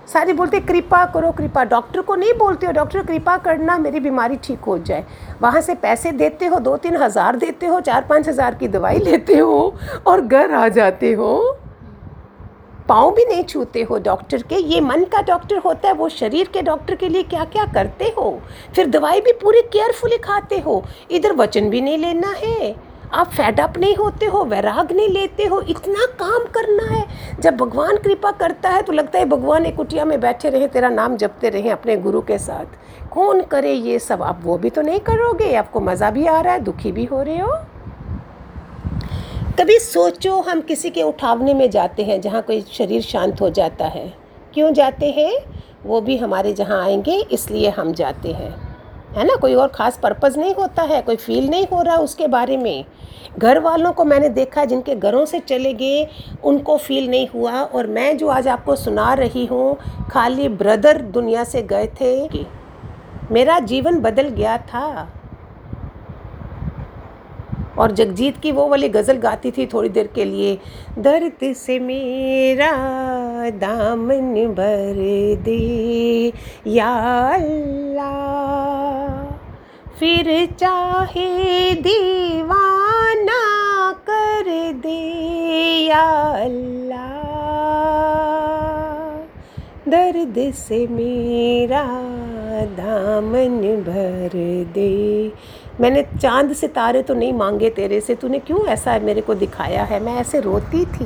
सारे 0.07 0.33
बोलते, 0.33 0.59
कृपा 0.61 1.03
करो, 1.05 1.31
कृपा। 1.31 1.63
डॉक्टर 1.65 2.01
को 2.01 2.15
नहीं 2.15 2.33
बोलते 2.33 2.65
हो, 2.65 2.71
डॉक्टर, 2.73 3.01
कृपा 3.05 3.37
करना 3.37 3.77
मेरी 3.77 3.99
बीमारी 3.99 4.35
ठीक 4.43 4.59
हो 4.59 4.77
जाए। 4.79 5.05
वहाँ 5.41 5.61
से 5.61 5.75
पैसे 5.75 6.11
देते 6.13 6.45
हो 6.45 6.59
दो 6.59 6.75
तीन 6.77 6.95
हज़ार 6.97 7.35
देते 7.37 7.65
हो 7.65 7.79
चार 7.81 8.05
पाँच 8.09 8.27
हज़ार 8.29 8.55
की 8.55 8.67
दवाई 8.67 8.99
लेते 8.99 9.37
हो 9.37 9.73
और 10.07 10.21
घर 10.21 10.53
आ 10.53 10.67
जाते 10.69 11.13
हो। 11.13 11.57
पाँव 12.87 13.11
भी 13.11 13.25
नहीं 13.25 13.43
छूते 13.43 13.81
हो 13.83 13.97
डॉक्टर 13.99 14.43
के। 14.43 14.55
ये 14.55 14.79
मन 14.81 15.03
का 15.05 15.21
डॉक्टर 15.23 15.57
होता 15.57 15.87
है, 15.87 15.93
वो 15.93 16.09
शरीर 16.09 16.49
के 16.53 16.61
डॉक्टर 16.61 16.95
के 16.95 17.09
लिए 17.09 17.23
क्या 17.25 17.43
क्या 17.45 17.65
करते 17.73 18.13
हो? 18.17 18.39
फिर 18.75 18.87
दवाई 18.87 19.21
भी 19.21 19.31
पूरी 19.41 19.61
केयरफुली 19.63 20.17
खाते 20.17 20.59
हो। 20.59 20.83
इधर 21.11 21.33
वचन 21.35 21.69
भी 21.69 21.81
नहीं 21.81 21.97
लेना 21.97 22.33
है। 22.37 22.75
आप 23.13 23.27
फेडअप 23.27 23.77
नहीं 23.77 23.95
होते 23.95 24.25
हो, 24.25 24.43
वैराग 24.43 24.91
नहीं 24.91 25.09
लेते 25.09 25.45
हो, 25.45 25.61
इतना 25.61 26.05
काम 26.05 26.43
करना 26.45 26.83
है। 26.83 27.05
जब 27.39 27.57
भगवान 27.57 27.97
कृपा 27.97 28.31
करता 28.31 28.69
है 28.69 28.81
तो 28.81 28.93
लगता 28.93 29.19
है 29.19 29.25
भगवान 29.25 29.65
एक 29.65 29.75
कुटिया 29.75 30.05
में 30.05 30.19
बैठे 30.19 30.49
रहे, 30.49 30.67
तेरा 30.67 30.89
नाम 30.89 31.17
जपते 31.17 31.49
रहे 31.49 31.69
अपने 31.69 31.95
गुरु 31.95 32.21
के 32.21 32.37
साथ। 32.37 32.65
कौन 33.11 33.41
करे 33.41 33.73
ये 33.73 33.99
सब? 33.99 34.23
आप 34.23 34.39
वो 34.43 34.57
भी 34.57 34.69
तो 34.69 34.81
नहीं 34.81 34.99
करोगे, 34.99 35.55
आपको 35.55 35.79
मज़ा 35.79 36.11
भी 36.11 36.25
आ 36.25 36.41
रहा 36.41 36.53
है, 36.53 36.59
दुखी 36.59 36.91
भी 36.91 37.05
हो 37.05 37.21
रहे 37.21 37.37
हो। 37.37 37.57
कभी 39.59 39.79
सोचो, 39.79 40.41
हम 40.41 40.61
किसी 40.61 40.89
के 40.89 41.03
उठावने 41.03 41.53
में 41.53 41.69
जाते 41.69 42.03
हैं, 42.03 42.21
जहाँ 42.21 42.41
कोई 42.41 42.61
शरीर 42.61 43.01
शांत 43.01 43.41
हो 43.41 43.49
जाता 43.49 43.85
है। 43.85 44.13
क्यों 44.53 44.73
जाते 44.73 45.11
हैं? 45.11 45.39
वो 45.85 46.01
भी 46.01 46.17
हमारे 46.17 46.53
जहाँ 46.53 46.83
आएँगे, 46.83 47.21
इसलिए 47.31 47.69
हम 47.69 47.93
जाते 47.93 48.31
हैं। 48.31 48.66
है 49.07 49.23
ना? 49.23 49.35
कोई 49.35 49.53
और 49.55 49.67
ख़ास 49.67 49.97
पर्पज़ 49.97 50.37
नहीं 50.39 50.53
होता 50.55 50.83
है, 50.83 51.01
कोई 51.01 51.15
फील 51.15 51.49
नहीं 51.49 51.65
हो 51.67 51.81
रहा 51.81 51.95
उसके 51.97 52.27
बारे 52.27 52.57
में। 52.57 52.85
घर 53.37 53.59
वालों 53.59 53.91
को 53.91 54.03
मैंने 54.05 54.29
देखा 54.29 54.65
जिनके 54.65 54.95
घरों 54.95 55.25
से 55.25 55.39
चले 55.39 55.73
गए, 55.73 56.07
उनको 56.43 56.77
फील 56.77 57.09
नहीं 57.09 57.27
हुआ 57.27 57.61
और 57.61 57.87
मैं 57.87 58.17
जो 58.17 58.27
आज 58.27 58.47
आपको 58.47 58.75
सुना 58.75 59.13
रही 59.13 59.45
हूँ, 59.45 59.77
खाली 60.11 60.47
ब्रदर 60.49 61.01
दुनिया 61.01 61.43
से 61.43 61.61
गए 61.63 61.87
थे, 62.01 62.45
मेरा 63.31 63.59
जीवन 63.61 63.99
बदल 64.01 64.29
गया 64.29 64.57
था। 64.57 65.07
और 67.79 67.91
जगजीत 67.91 68.37
की 68.37 68.51
वो 68.51 68.67
वाली 68.67 68.89
गज़ल 68.89 69.17
गाती 69.17 69.51
थी 69.51 69.65
थोड़ी 69.65 69.89
देर 69.89 70.07
के 70.15 70.25
लिए, 70.25 70.57
दर्द 70.99 71.53
से 71.55 71.79
मेरा 71.79 72.71
दामन 73.57 74.33
भर 74.55 74.95
दे, 75.43 76.33
या 76.67 76.93
अल्लाह, 77.33 78.15
फिर 79.99 80.27
चाहे 80.59 81.73
दीवाना 81.81 83.41
कर 84.09 84.49
दे, 84.81 84.99
या 85.85 86.03
अल्लाह, 86.43 87.15
दर्द 89.89 90.35
से 90.55 90.85
मेरा 90.87 91.83
दामन 92.77 93.59
भर 93.83 94.33
दे 94.73 95.31
मैंने 95.81 96.03
चाँद 96.13 96.53
सितारे 96.53 97.01
तो 97.03 97.13
नहीं 97.13 97.33
मांगे 97.33 97.69
तेरे 97.69 97.99
से, 98.01 98.15
तूने 98.15 98.39
क्यों 98.39 98.65
ऐसा 98.67 98.97
मेरे 98.99 99.21
को 99.21 99.33
दिखाया 99.35 99.83
है? 99.83 99.99
मैं 99.99 100.15
ऐसे 100.15 100.39
रोती 100.39 100.85
थी। 100.85 101.05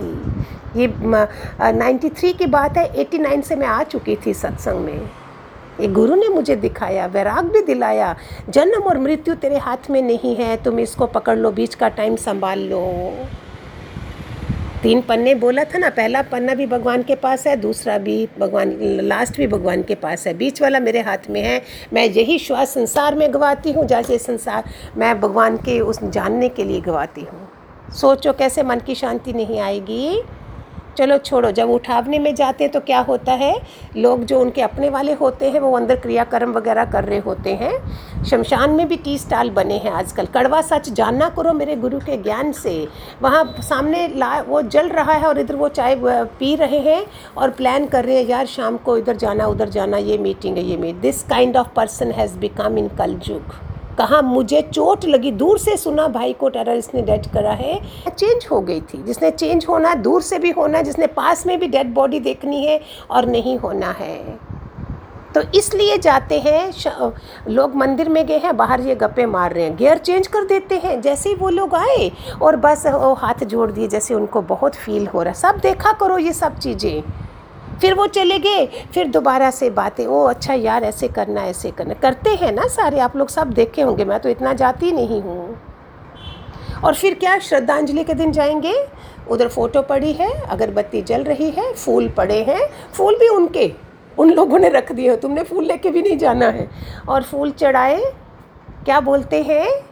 ये 0.75 0.87
नाइन्टी 0.97 2.09
थ्री 2.09 2.31
की 2.33 2.45
बात 2.47 2.77
है 2.77 2.85
एटी 2.95 3.17
नाइन 3.17 3.41
से 3.41 3.55
मैं 3.55 3.67
आ 3.67 3.81
चुकी 3.83 4.15
थी 4.25 4.33
सत्संग 4.33 4.79
में। 4.79 5.09
ये 5.79 5.87
गुरु 5.87 6.15
ने 6.15 6.27
मुझे 6.27 6.55
दिखाया, 6.55 7.05
वैराग 7.05 7.51
भी 7.51 7.61
दिलाया, 7.61 8.15
जन्म 8.49 8.83
और 8.83 8.97
मृत्यु 8.97 9.35
तेरे 9.35 9.57
हाथ 9.57 9.89
में 9.89 10.01
नहीं 10.01 10.35
है, 10.35 10.55
तुम 10.63 10.79
इसको 10.79 11.05
पकड़ 11.07 11.37
लो, 11.37 11.51
बीच 11.51 11.75
का 11.75 11.87
टाइम 11.89 12.15
संभाल 12.15 12.59
लो। 12.61 12.81
तीन 14.83 15.01
पन्ने 15.01 15.33
बोला 15.35 15.63
था 15.63 15.77
ना, 15.77 15.89
पहला 15.89 16.21
पन्ना 16.21 16.53
भी 16.53 16.65
भगवान 16.65 17.03
के 17.03 17.15
पास 17.15 17.45
है, 17.47 17.55
दूसरा 17.55 17.97
भी 17.97 18.27
भगवान 18.39 18.71
लास्ट 19.01 19.37
भी 19.37 19.47
भगवान 19.47 19.83
के 19.83 19.95
पास 19.95 20.25
है। 20.27 20.33
बीच 20.33 20.61
वाला 20.61 20.79
मेरे 20.79 21.01
हाथ 21.01 21.29
में 21.29 21.41
है, 21.41 21.61
मैं 21.93 22.05
यही 22.05 22.37
श्वास 22.39 22.73
संसार 22.73 23.15
में 23.15 23.33
गवाती 23.33 23.71
हूँ 23.71 23.85
जैसे 23.85 24.17
संसार, 24.17 24.63
मैं 24.97 25.19
भगवान 25.21 25.57
के 25.57 25.79
उस 25.79 26.03
जानने 26.03 26.49
के 26.49 26.63
लिए 26.63 26.81
गवाती 26.81 27.21
हूँ। 27.21 27.47
सोचो 27.91 28.33
कैसे 28.33 28.63
मन 28.63 28.79
की 28.79 28.95
शांति 28.95 29.33
नहीं 29.33 29.59
आएगी। 29.59 30.21
चलो 30.97 31.17
छोड़ो, 31.17 31.51
जब 31.51 31.69
उठावने 31.69 32.19
में 32.19 32.33
जाते 32.35 32.63
हैं 32.63 32.71
तो 32.73 32.79
क्या 32.79 32.99
होता 32.99 33.33
है? 33.33 33.53
लोग 33.97 34.23
जो 34.25 34.39
उनके 34.41 34.61
अपने 34.61 34.89
वाले 34.89 35.13
होते 35.13 35.49
हैं, 35.49 35.59
वो 35.59 35.75
अंदर 35.77 35.95
क्रियाक्रम 35.95 36.51
वगैरह 36.51 36.85
कर 36.85 37.03
रहे 37.03 37.19
होते 37.19 37.53
हैं। 37.55 38.23
शमशान 38.23 38.71
में 38.71 38.87
भी 38.87 38.95
टी 38.97 39.17
स्टाल 39.17 39.49
बने 39.49 39.77
हैं 39.77 39.91
आजकल। 39.91 40.25
कड़वा 40.25 40.61
सच 40.61 40.89
जानना 40.91 41.29
करो 41.29 41.53
मेरे 41.53 41.75
गुरु 41.75 41.99
के 41.99 42.17
ज्ञान 42.17 42.51
से। 42.51 42.87
वहाँ 43.21 43.43
सामने 43.59 44.07
ला, 44.07 44.39
वो 44.41 44.61
जल 44.61 44.89
रहा 44.89 45.13
है 45.13 45.27
और 45.27 45.39
इधर 45.39 45.55
वो 45.55 45.67
चाय 45.69 45.95
पी 46.01 46.55
रहे 46.55 46.79
हैं 46.81 47.05
और 47.37 47.49
प्लान 47.51 47.85
कर 47.85 48.05
रहे 48.05 48.17
हैं, 48.17 48.27
यार 48.27 48.45
शाम 48.47 48.77
को 48.77 48.97
इधर 48.97 49.15
जाना, 49.15 49.47
उधर 49.47 49.69
जाना, 49.69 49.97
ये 49.97 50.17
मीटिंग 50.17 50.57
है, 50.57 50.63
ये 50.63 50.77
meet 50.77 50.95
this 51.01 51.23
kind 51.23 51.57
of 51.57 51.73
person 51.75 52.11
has 52.11 52.37
become 52.37 52.77
in 52.77 52.87
कलजुग 52.97 53.70
कहा, 53.97 54.21
मुझे 54.21 54.61
चोट 54.63 55.05
लगी, 55.05 55.31
दूर 55.31 55.57
से 55.57 55.75
सुना 55.77 56.07
भाई 56.07 56.33
को 56.33 56.49
टेररिस्ट 56.49 56.95
ने 56.95 57.01
डेड 57.01 57.25
करा 57.33 57.51
है। 57.51 57.79
चेंज 58.09 58.47
हो 58.51 58.61
गई 58.61 58.81
थी। 58.83 59.03
जिसने 59.03 59.31
चेंज 59.31 59.65
होना, 59.69 59.93
दूर 59.95 60.21
से 60.21 60.39
भी 60.39 60.51
होना, 60.51 60.81
जिसने 60.81 61.07
पास 61.09 61.45
में 61.47 61.59
भी 61.59 61.67
डेड 61.67 61.93
बॉडी 61.93 62.19
देखनी 62.19 62.65
है 62.65 62.79
और 63.11 63.25
नहीं 63.25 63.57
होना 63.57 63.91
है। 63.91 64.19
तो 65.35 65.41
इसलिए 65.55 65.97
जाते 65.97 66.39
हैं 66.39 66.71
लोग 67.49 67.75
मंदिर 67.75 68.09
में 68.09 68.25
गए 68.27 68.37
हैं, 68.37 68.55
बाहर 68.57 68.81
ये 68.81 68.95
गप्पे 68.95 69.25
मार 69.25 69.53
रहे 69.53 69.63
हैं। 69.63 69.75
गियर 69.77 69.97
चेंज 69.97 70.27
कर 70.27 70.45
देते 70.45 70.75
हैं। 70.75 70.99
जैसे 71.01 71.29
ही 71.29 71.35
वो 71.35 71.49
लोग 71.49 71.75
आए 71.75 72.11
और 72.41 72.55
बस 72.55 72.85
वो 72.87 73.13
हाथ 73.13 73.43
जोड़ 73.45 73.71
दिए, 73.71 73.87
जैसे 73.87 74.13
उनको 74.13 74.41
बहुत 74.41 74.75
फील 74.75 75.07
हो 75.07 75.21
रहा 75.21 75.33
सब 75.33 75.59
देखा 75.59 75.91
करो 75.91 76.17
ये 76.17 76.33
सब 76.33 76.57
चीज़ें। 76.57 77.03
फिर 77.79 77.93
वो 77.93 78.07
चले 78.07 78.39
गए, 78.39 78.65
फिर 78.93 79.07
दोबारा 79.07 79.51
से 79.51 79.69
बातें, 79.69 80.05
ओ 80.05 80.23
अच्छा 80.23 80.53
यार, 80.53 80.83
ऐसे 80.83 81.07
करना 81.07 81.43
ऐसे 81.43 81.71
करना। 81.71 81.93
करते 81.93 82.29
हैं 82.29 82.51
ना 82.51 82.67
सारे, 82.67 82.99
आप 82.99 83.15
लोग 83.15 83.29
सब 83.29 83.49
देखे 83.49 83.81
होंगे, 83.81 84.05
मैं 84.05 84.19
तो 84.19 84.29
इतना 84.29 84.53
जाती 84.53 84.91
नहीं 84.91 85.21
हूँ। 85.21 85.61
और 86.83 86.95
फिर 86.95 87.13
क्या, 87.13 87.39
श्रद्धांजलि 87.39 88.03
के 88.03 88.13
दिन 88.13 88.31
जाएँगे? 88.31 88.87
उधर 89.29 89.47
फ़ोटो 89.47 89.81
पड़ी 89.81 90.13
है, 90.13 90.41
अगरबत्ती 90.41 91.01
जल 91.01 91.23
रही 91.23 91.49
है, 91.49 91.73
फूल 91.73 92.09
पड़े 92.09 92.43
हैं, 92.43 92.69
फूल 92.93 93.15
भी 93.15 93.27
उनके, 93.27 93.73
उन 94.17 94.31
लोगों 94.31 94.59
ने 94.59 94.69
रख 94.69 94.91
दिए 94.91 95.09
हो, 95.09 95.15
तुमने 95.15 95.43
फूल 95.43 95.63
लेके 95.63 95.89
भी 95.89 96.01
नहीं 96.01 96.17
जाना 96.17 96.45
है। 96.45 96.69
और 97.09 97.23
फूल 97.23 97.51
चढ़ाए, 97.51 98.13
क्या 98.85 98.99
बोलते 98.99 99.43
हैं? 99.43 99.91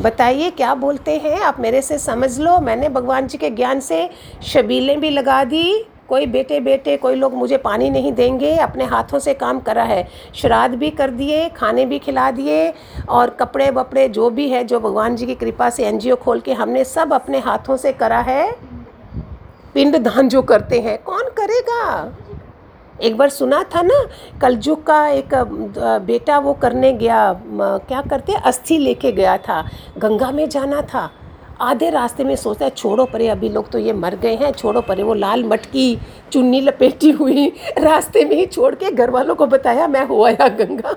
बताइए, 0.00 0.50
क्या 0.50 0.74
बोलते 0.74 1.18
हैं? 1.18 1.40
आप 1.40 1.60
मेरे 1.60 1.82
से 1.82 1.98
समझ 1.98 2.40
लो, 2.40 2.58
मैंने 2.58 2.88
भगवान 2.88 3.26
जी 3.26 3.38
के 3.38 3.50
ज्ञान 3.50 3.80
से 3.80 4.10
शबीलें 4.42 5.00
भी 5.00 5.10
लगा 5.10 5.44
दी 5.44 5.86
कोई 6.10 6.26
बेटे 6.26 6.60
बेटे, 6.60 6.96
कोई 6.96 7.14
लोग 7.14 7.34
मुझे 7.34 7.56
पानी 7.56 7.90
नहीं 7.90 8.12
देंगे, 8.12 8.54
अपने 8.58 8.84
हाथों 8.84 9.18
से 9.18 9.34
काम 9.34 9.60
करा 9.60 9.82
है। 9.82 10.06
श्राद्ध 10.34 10.74
भी 10.74 10.90
कर 10.90 11.10
दिए, 11.12 11.48
खाने 11.48 11.84
भी 11.86 11.98
खिला 11.98 12.30
दिए, 12.30 12.72
और 13.08 13.30
कपड़े, 13.30 13.70
वपड़े 13.70 14.08
जो 14.08 14.30
भी 14.30 14.48
है, 14.48 14.64
जो 14.64 14.80
भगवान 14.80 15.16
जी 15.16 15.26
की 15.26 15.34
कृपा 15.34 15.70
से 15.70 15.86
एनजीओ 15.86 16.16
खोल 16.16 16.40
के 16.40 16.52
हमने 16.52 16.84
सब 16.86 17.12
अपने 17.12 17.38
हाथों 17.38 17.76
से 17.76 17.92
करा 17.92 18.20
है। 18.20 18.50
पिंड 19.74 19.96
दान 19.98 20.28
जो 20.28 20.42
करते 20.42 20.80
हैं, 20.80 20.96
कौन 21.02 21.30
करेगा? 21.36 22.12
एक 23.02 23.16
बार 23.16 23.28
सुना 23.28 23.62
था 23.74 23.82
ना, 23.82 23.94
कलजुग 24.40 24.82
का 24.86 25.06
एक 25.08 25.34
बेटा 26.06 26.38
वो 26.38 26.52
करने 26.54 26.92
गया 26.92 27.32
क्या 27.54 28.00
करते? 28.02 28.32
अस्थि 28.34 28.78
लेके 28.78 29.12
गया 29.12 29.36
था। 29.38 29.62
गंगा 29.98 30.30
में 30.30 30.48
जाना 30.48 30.82
था। 30.84 31.10
आधे 31.60 31.90
रास्ते 31.90 32.24
में 32.24 32.36
सोचता 32.36 32.64
है 32.64 32.70
छोड़ो 32.70 33.04
परे, 33.04 33.28
अभी 33.28 33.48
लोग 33.48 33.70
तो 33.70 33.78
ये 33.78 33.92
मर 33.92 34.14
गए 34.14 34.34
हैं, 34.36 34.52
छोड़ो 34.52 34.80
परे, 34.80 35.02
वो 35.02 35.14
लाल 35.14 35.44
मटकी 35.44 35.98
चुन्नी 36.32 36.60
लपेटी 36.60 37.10
हुई 37.10 37.48
रास्ते 37.78 38.24
में 38.24 38.36
ही 38.36 38.46
छोड़ 38.46 38.74
के 38.74 38.90
घर 38.90 39.10
वालों 39.10 39.34
को 39.34 39.46
बताया, 39.46 39.86
मैं 39.86 40.06
हो 40.06 40.24
आया 40.24 40.48
गंगा। 40.48 40.96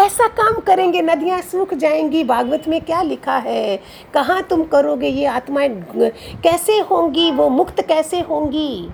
ऐसा 0.00 0.26
काम 0.28 0.60
करेंगे, 0.60 1.02
नदियाँ 1.02 1.40
सूख 1.40 1.74
जाएँगी, 1.74 2.24
भागवत 2.24 2.68
में 2.68 2.80
क्या 2.80 3.02
लिखा 3.02 3.36
है? 3.36 3.80
कहाँ 4.14 4.42
तुम 4.42 4.62
करोगे 4.64 5.08
ये 5.08 5.26
आत्माएँ? 5.26 5.68
कैसे 6.42 6.78
होंगी 6.80 7.30
वो 7.30 7.48
मुक्त 7.48 7.80
कैसे 7.80 8.20
होंगी? 8.20 8.90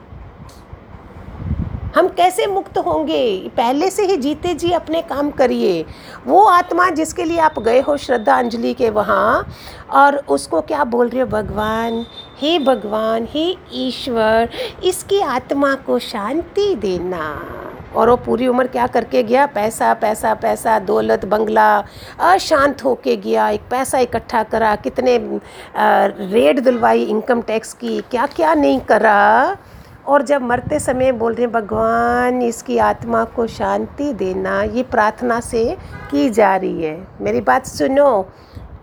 हम 1.95 2.09
कैसे 2.09 2.47
मुक्त 2.47 2.79
होंगे? 2.79 3.49
पहले 3.57 3.89
से 3.91 4.05
ही 4.07 4.17
जीते 4.17 4.55
जी 4.55 4.71
अपने 4.73 5.01
काम 5.03 5.31
करिए। 5.31 5.85
वो 6.27 6.43
आत्मा 6.45 6.89
जिसके 6.91 7.25
लिए 7.25 7.39
आप 7.39 7.59
गए 7.59 7.81
हो 7.81 7.97
श्रद्धांजलि 7.97 8.73
के 8.75 8.91
वहाँ, 8.91 9.47
और 9.91 10.17
उसको 10.17 10.61
क्या 10.61 10.85
बोल 10.85 11.09
रहे 11.09 11.21
हो? 11.21 11.27
भगवान, 11.29 12.05
हे 12.41 12.59
भगवान, 12.59 13.29
हे 13.31 13.55
ईश्वर, 13.75 14.49
इसकी 14.85 15.21
आत्मा 15.21 15.75
को 15.77 15.99
शांति 15.99 16.75
देना। 16.75 17.51
और 17.95 18.11
वो 18.11 18.17
पूरी 18.17 18.47
उम्र 18.47 18.67
क्या 18.67 18.87
करके 18.87 19.23
गया? 19.23 19.45
पैसा 19.47 19.93
पैसा 19.95 20.33
पैसा, 20.35 20.79
दौलत, 20.79 21.25
बंगला, 21.25 21.77
अशांत 22.21 22.85
होके 22.85 23.17
गया। 23.17 23.49
एक 23.49 23.69
पैसा 23.71 23.99
इकट्ठा 23.99 24.43
करा, 24.43 24.75
कितने 24.77 25.19
रेड 25.77 26.61
दिलवाई 26.61 27.03
इनकम 27.05 27.43
टैक्स 27.43 27.73
की 27.75 28.01
क्या 28.11 28.27
क्या 28.27 28.55
नहीं 28.55 28.81
करा? 28.81 29.57
और 30.07 30.23
जब 30.23 30.43
मरते 30.43 30.79
समय 30.79 31.13
बोल 31.13 31.35
रहे 31.35 31.43
हैं, 31.43 31.53
भगवान, 31.53 32.43
इसकी 32.43 32.79
आत्मा 32.79 33.25
को 33.25 33.47
शांति 33.47 34.13
देना, 34.13 34.63
ये 34.63 34.83
प्रार्थना 34.83 35.41
से 35.41 35.77
की 36.11 36.29
जा 36.31 36.57
रही 36.57 36.83
है। 36.83 37.07
मेरी 37.21 37.41
बात 37.41 37.67
सुनो, 37.67 38.29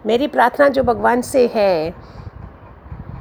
मेरी 0.05 0.27
प्रार्थना 0.27 0.67
जो 0.67 0.83
भगवान 0.83 1.21
से 1.21 1.45
है, 1.55 1.93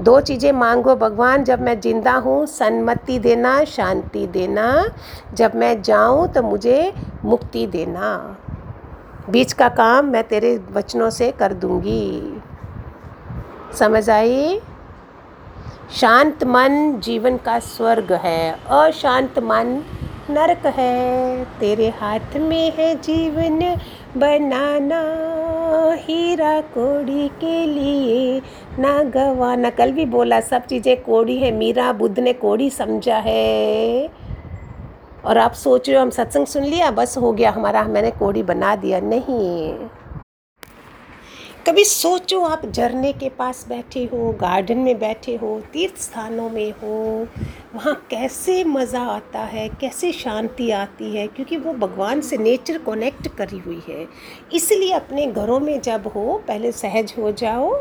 दो 0.01 0.21
चीज़ें 0.21 0.53
मांगो। 0.53 0.95
भगवान, 0.97 1.45
जब 1.45 1.61
मैं 1.61 1.81
ज़िंदा 1.81 2.13
हूँ, 2.17 2.47
सन्मति 2.47 3.19
देना, 3.19 3.65
शांति 3.65 4.27
देना। 4.27 4.87
जब 5.35 5.55
मैं 5.55 5.83
जाऊँ 5.83 6.29
तो 6.29 6.43
मुझे 6.43 6.93
मुक्ति 7.25 7.67
देना। 7.67 8.37
बीच 9.31 9.53
का 9.53 9.69
काम 9.69 10.07
मैं 10.07 10.23
तेरे 10.25 10.57
वचनों 10.73 11.11
से 11.11 11.31
कर 11.33 11.53
दूँगी। 11.55 12.43
समझ 13.79 14.09
आई? 14.11 14.61
शांत 15.97 16.45
मन 16.45 17.01
जीवन 17.05 17.37
का 17.37 17.59
स्वर्ग 17.59 18.13
है, 18.13 18.53
अशांत 18.53 19.39
मन 19.39 19.83
नरक 20.31 20.67
है। 20.67 21.45
तेरे 21.45 21.89
हाथ 21.89 22.37
में 22.37 22.73
है 22.73 22.95
जीवन, 22.95 23.77
बनाना 24.17 25.01
हीरा 25.95 26.61
कोड़ी 26.61 27.29
के 27.29 27.67
लिए। 27.67 28.43
ना 28.79 29.03
गवाना 29.03 29.71
कल 29.71 29.93
भी 29.93 30.05
बोला, 30.05 30.41
सब 30.41 30.67
चीज़ें 30.67 31.03
कोड़ी 31.03 31.39
है। 31.39 31.53
मीरा 31.53 31.93
बुद्ध 31.93 32.19
ने 32.19 32.33
कोड़ी 32.33 32.71
समझा 32.71 33.17
है। 33.17 34.09
और 35.25 35.39
आप 35.39 35.53
सोच 35.53 35.89
रहे 35.89 35.97
हो, 35.97 36.03
हम 36.03 36.11
सत्संग 36.11 36.47
सुन 36.47 36.63
लिया, 36.63 36.91
बस 36.91 37.19
हो 37.19 37.33
गया 37.33 37.51
हमारा, 37.51 37.83
मैंने 37.83 38.11
कोड़ी 38.11 38.43
बना 38.43 38.77
दिया। 38.77 39.01
नहीं। 39.01 39.75
कभी 41.67 41.83
सोचो 41.85 42.41
आप 42.41 42.65
झरने 42.67 43.13
के 43.13 43.29
पास 43.29 43.65
बैठे 43.69 44.05
हो, 44.05 44.31
गार्डन 44.33 44.79
में 44.79 44.99
बैठे 44.99 45.35
हो 45.37 45.61
तीर्थ 45.73 45.97
स्थानों 45.97 46.49
में 46.51 46.71
हो, 46.73 47.27
वहाँ 47.75 47.95
कैसे 48.11 48.63
मज़ा 48.65 49.01
आता 49.05 49.41
है, 49.45 49.69
कैसे 49.81 50.13
शांति 50.13 50.71
आती 50.71 51.11
है, 51.17 51.27
क्योंकि 51.27 51.57
वो 51.57 51.73
भगवान 51.77 52.21
से 52.21 52.39
नेचर 52.39 52.79
कनेक्ट 52.79 53.29
करी 53.29 53.59
हुई 53.59 53.83
है। 53.89 54.07
इसलिए 54.55 54.93
अपने 54.93 55.27
घरों 55.27 55.61
में 55.61 55.81
जब 55.81 56.07
हो, 56.07 56.43
पहले 56.49 56.73
सहज 56.73 57.15
हो 57.19 57.33
जाओ, 57.33 57.75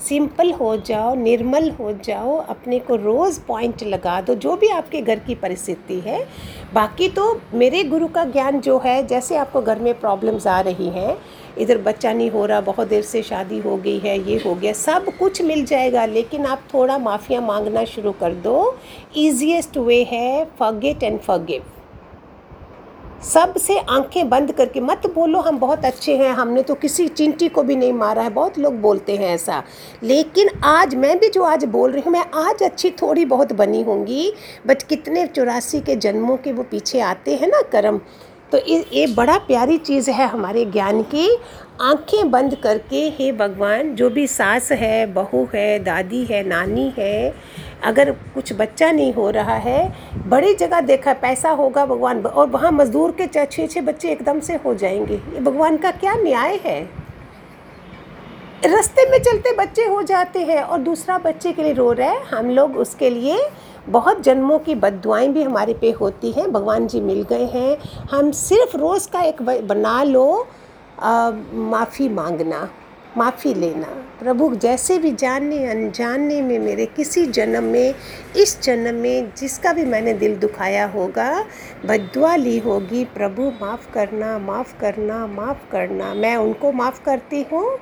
सिंपल 0.00 0.52
हो 0.52 0.76
जाओ, 0.76 1.14
निर्मल 1.14 1.70
हो 1.70 1.92
जाओ, 2.04 2.36
अपने 2.38 2.78
को 2.78 2.96
रोज़ 2.96 3.40
पॉइंट 3.40 3.82
लगा 3.82 4.20
दो, 4.20 4.34
जो 4.34 4.56
भी 4.56 4.68
आपके 4.68 5.00
घर 5.02 5.18
की 5.18 5.34
परिस्थिति 5.34 5.98
है। 6.00 6.26
बाकी 6.74 7.08
तो 7.08 7.40
मेरे 7.54 7.82
गुरु 7.84 8.08
का 8.08 8.24
ज्ञान 8.24 8.60
जो 8.60 8.78
है, 8.78 9.06
जैसे 9.06 9.36
आपको 9.36 9.62
घर 9.62 9.78
में 9.78 9.98
प्रॉब्लम्स 10.00 10.46
आ 10.46 10.60
रही 10.60 10.88
हैं 10.88 11.16
इधर 11.58 11.78
बच्चा 11.78 12.12
नहीं 12.12 12.30
हो 12.30 12.44
रहा, 12.46 12.60
बहुत 12.60 12.88
देर 12.88 13.02
से 13.02 13.22
शादी 13.22 13.58
हो 13.58 13.76
गई 13.76 13.98
है, 13.98 14.18
ये 14.30 14.40
हो 14.46 14.54
गया, 14.54 14.72
सब 14.72 15.16
कुछ 15.18 15.42
मिल 15.42 15.64
जाएगा, 15.64 16.04
लेकिन 16.06 16.46
आप 16.46 16.62
थोड़ा 16.74 16.98
माफ़िया 16.98 17.40
मांगना 17.40 17.84
शुरू 17.86 18.12
कर 18.12 18.34
दो। 18.34 18.76
ईजिएस्ट 19.16 19.78
वे 19.78 20.02
है 20.04 20.44
फॉरगेट 20.58 21.02
एंड 21.02 21.20
फॉरगिव 21.20 21.72
सबसे 23.24 23.78
आँखें 23.80 24.28
बंद 24.28 24.52
करके 24.52 24.80
मत 24.80 25.06
बोलो, 25.14 25.38
हम 25.40 25.58
बहुत 25.58 25.84
अच्छे 25.84 26.16
हैं, 26.16 26.32
हमने 26.32 26.62
तो 26.62 26.74
किसी 26.74 27.06
चिंटी 27.08 27.48
को 27.48 27.62
भी 27.62 27.76
नहीं 27.76 27.92
मारा 27.92 28.22
है, 28.22 28.30
बहुत 28.30 28.58
लोग 28.58 28.74
बोलते 28.80 29.16
हैं 29.16 29.28
ऐसा। 29.34 29.62
लेकिन 30.02 30.48
आज 30.64 30.94
मैं 30.94 31.18
भी 31.18 31.28
जो 31.28 31.42
आज 31.42 31.64
बोल 31.66 31.92
रही 31.92 32.02
हूँ, 32.02 32.12
मैं 32.12 32.24
आज 32.36 32.62
अच्छी 32.62 32.90
थोड़ी 33.02 33.24
बहुत 33.24 33.52
बनी 33.52 33.82
होंगी 33.82 34.32
बट 34.66 34.82
कितने 34.82 35.26
चौरासी 35.26 35.80
के 35.80 35.96
जन्मों 35.96 36.36
के 36.36 36.52
वो 36.52 36.62
पीछे 36.62 37.00
आते 37.00 37.34
हैं 37.34 37.48
ना, 37.48 37.62
कर्म। 37.72 38.00
तो 38.52 38.58
ये 38.58 39.06
बड़ा 39.06 39.36
प्यारी 39.38 39.76
चीज़ 39.78 40.10
है 40.10 40.26
हमारे 40.26 40.64
ज्ञान 40.64 41.02
की। 41.02 41.28
आँखें 41.80 42.30
बंद 42.30 42.54
करके, 42.54 43.00
हे 43.08 43.30
भगवान, 43.32 43.94
जो 43.94 44.10
भी 44.10 44.26
सास 44.26 44.70
है, 44.72 45.06
बहू 45.06 45.46
है, 45.54 45.78
दादी 45.78 46.24
है, 46.24 46.42
नानी 46.48 46.92
है, 46.98 47.34
अगर 47.84 48.10
कुछ 48.34 48.52
बच्चा 48.52 48.90
नहीं 48.92 49.12
हो 49.12 49.30
रहा 49.30 49.54
है, 49.54 49.92
बड़ी 50.26 50.54
जगह 50.54 50.80
देखा, 50.80 51.12
पैसा 51.12 51.50
होगा 51.50 51.86
भगवान, 51.86 52.22
और 52.22 52.46
वहाँ 52.46 52.70
मज़दूर 52.72 53.10
के 53.20 53.26
छः 53.26 53.66
छः 53.66 53.80
बच्चे 53.80 54.10
एकदम 54.10 54.40
से 54.40 54.54
हो 54.56 54.74
जाएँगे। 54.74 55.14
ये 55.14 55.40
भगवान 55.40 55.76
का 55.76 55.90
क्या 55.90 56.14
न्याय 56.14 56.60
है? 56.64 56.80
रास्ते 58.66 59.10
में 59.10 59.18
चलते 59.18 59.52
बच्चे 59.52 59.84
हो 59.84 60.02
जाते 60.02 60.38
हैं 60.38 60.62
और 60.62 60.78
दूसरा 60.78 61.18
बच्चे 61.18 61.52
के 61.52 61.62
लिए 61.62 61.72
रो 61.72 61.92
रहा 61.92 62.10
है, 62.10 62.24
हम 62.24 62.50
लोग 62.50 62.76
उसके 62.76 63.10
लिए 63.10 63.38
बहुत 63.88 64.20
जन्मों 64.20 64.58
की 64.58 64.74
बदुआएँ 64.74 65.28
भी 65.28 65.42
हमारे 65.42 65.74
पे 65.74 65.90
होती 65.90 66.30
हैं, 66.30 66.50
भगवान 66.52 66.86
जी 66.86 67.00
मिल 67.00 67.22
गए 67.22 67.44
हैं। 67.46 67.76
हम 68.10 68.30
सिर्फ़ 68.32 68.76
रोज़ 68.76 69.08
का 69.10 69.20
एक 69.22 69.42
बना 69.42 70.02
लो 70.02 70.46
माफ़ी 71.00 72.08
मांगना, 72.08 72.68
माफ़ी 73.16 73.52
लेना। 73.54 73.88
प्रभु, 74.20 74.54
जैसे 74.54 74.98
भी 74.98 75.10
जानने 75.12 75.64
अनजाने 75.66 76.40
में 76.42 76.58
मेरे 76.58 76.86
किसी 76.86 77.24
जन्म 77.28 77.64
में, 77.64 77.94
इस 78.36 78.60
जन्म 78.62 78.94
में 78.94 79.30
जिसका 79.36 79.72
भी 79.72 79.84
मैंने 79.84 80.12
दिल 80.14 80.36
दुखाया 80.36 80.86
होगा, 80.86 81.44
बदुआ 81.86 82.34
ली 82.36 82.58
होगी, 82.58 83.04
प्रभु, 83.04 83.50
माफ़ 83.62 83.90
करना 83.92 84.38
माफ़ 84.38 84.78
करना 84.80 85.26
माफ़ 85.26 85.70
करना। 85.72 86.12
मैं 86.14 86.36
उनको 86.36 86.72
माफ़ 86.72 87.02
करती 87.04 87.44
हूँ 87.52 87.78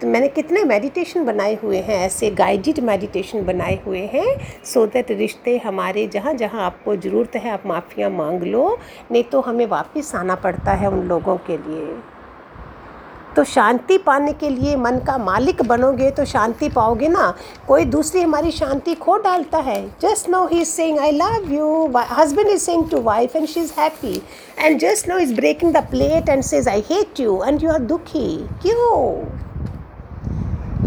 तो 0.00 0.06
मैंने 0.06 0.28
कितने 0.28 0.62
मेडिटेशन 0.64 1.24
बनाए 1.24 1.54
हुए 1.62 1.78
हैं, 1.78 1.98
ऐसे 2.06 2.30
गाइडेड 2.32 2.78
मेडिटेशन 2.84 3.44
बनाए 3.44 3.78
हुए 3.86 4.00
हैं 4.12 4.64
सो 4.64 4.84
दैट 4.86 5.10
रिश्ते 5.10 5.56
हमारे 5.58 6.06
जहाँ 6.08 6.34
जहाँ 6.34 6.64
आपको 6.64 6.96
ज़रूरत 6.96 7.36
है, 7.36 7.50
आप 7.50 7.62
माफ़ियाँ 7.66 8.10
मांग 8.10 8.42
लो, 8.42 8.78
नहीं 9.12 9.24
तो 9.24 9.40
हमें 9.40 9.66
वापस 9.66 10.14
आना 10.14 10.34
पड़ता 10.36 10.72
है 10.72 10.90
उन 10.90 11.02
लोगों 11.08 11.36
के 11.48 11.56
लिए। 11.58 11.96
तो 13.36 13.42
शांति 13.44 13.96
पाने 13.98 14.32
के 14.32 14.48
लिए 14.50 14.76
मन 14.76 14.98
का 15.06 15.16
मालिक 15.18 15.62
बनोगे 15.62 16.10
तो 16.10 16.24
शांति 16.24 16.68
पाओगे 16.68 17.08
ना। 17.08 17.32
कोई 17.68 17.84
दूसरी 17.86 18.22
हमारी 18.22 18.50
शांति 18.50 18.94
खो 18.94 19.16
डालता 19.18 19.58
है। 19.58 19.82
Just 20.02 20.28
know 20.30 20.46
he 20.46 20.60
is 20.60 20.68
saying 20.68 20.98
I 20.98 21.10
love 21.12 21.52
you 21.52 21.86
husband 22.10 22.48
is 22.48 22.62
saying 22.62 22.88
to 22.90 23.00
wife 23.02 23.36
and 23.36 23.46
she 23.48 23.60
is 23.60 23.72
happy 23.78 24.20
and 24.58 24.78
just 24.80 25.08
know 25.08 25.18
is 25.18 25.34
breaking 25.34 25.72
the 25.74 25.84
plate 25.90 26.28
and 26.28 26.42
says 26.44 26.68
I 26.68 26.84
hate 26.90 27.20
you 27.20 27.42
and 27.44 27.62
you 27.62 27.70
are 27.70 27.78
दुखी 27.80 28.36
क्यों 28.62 28.96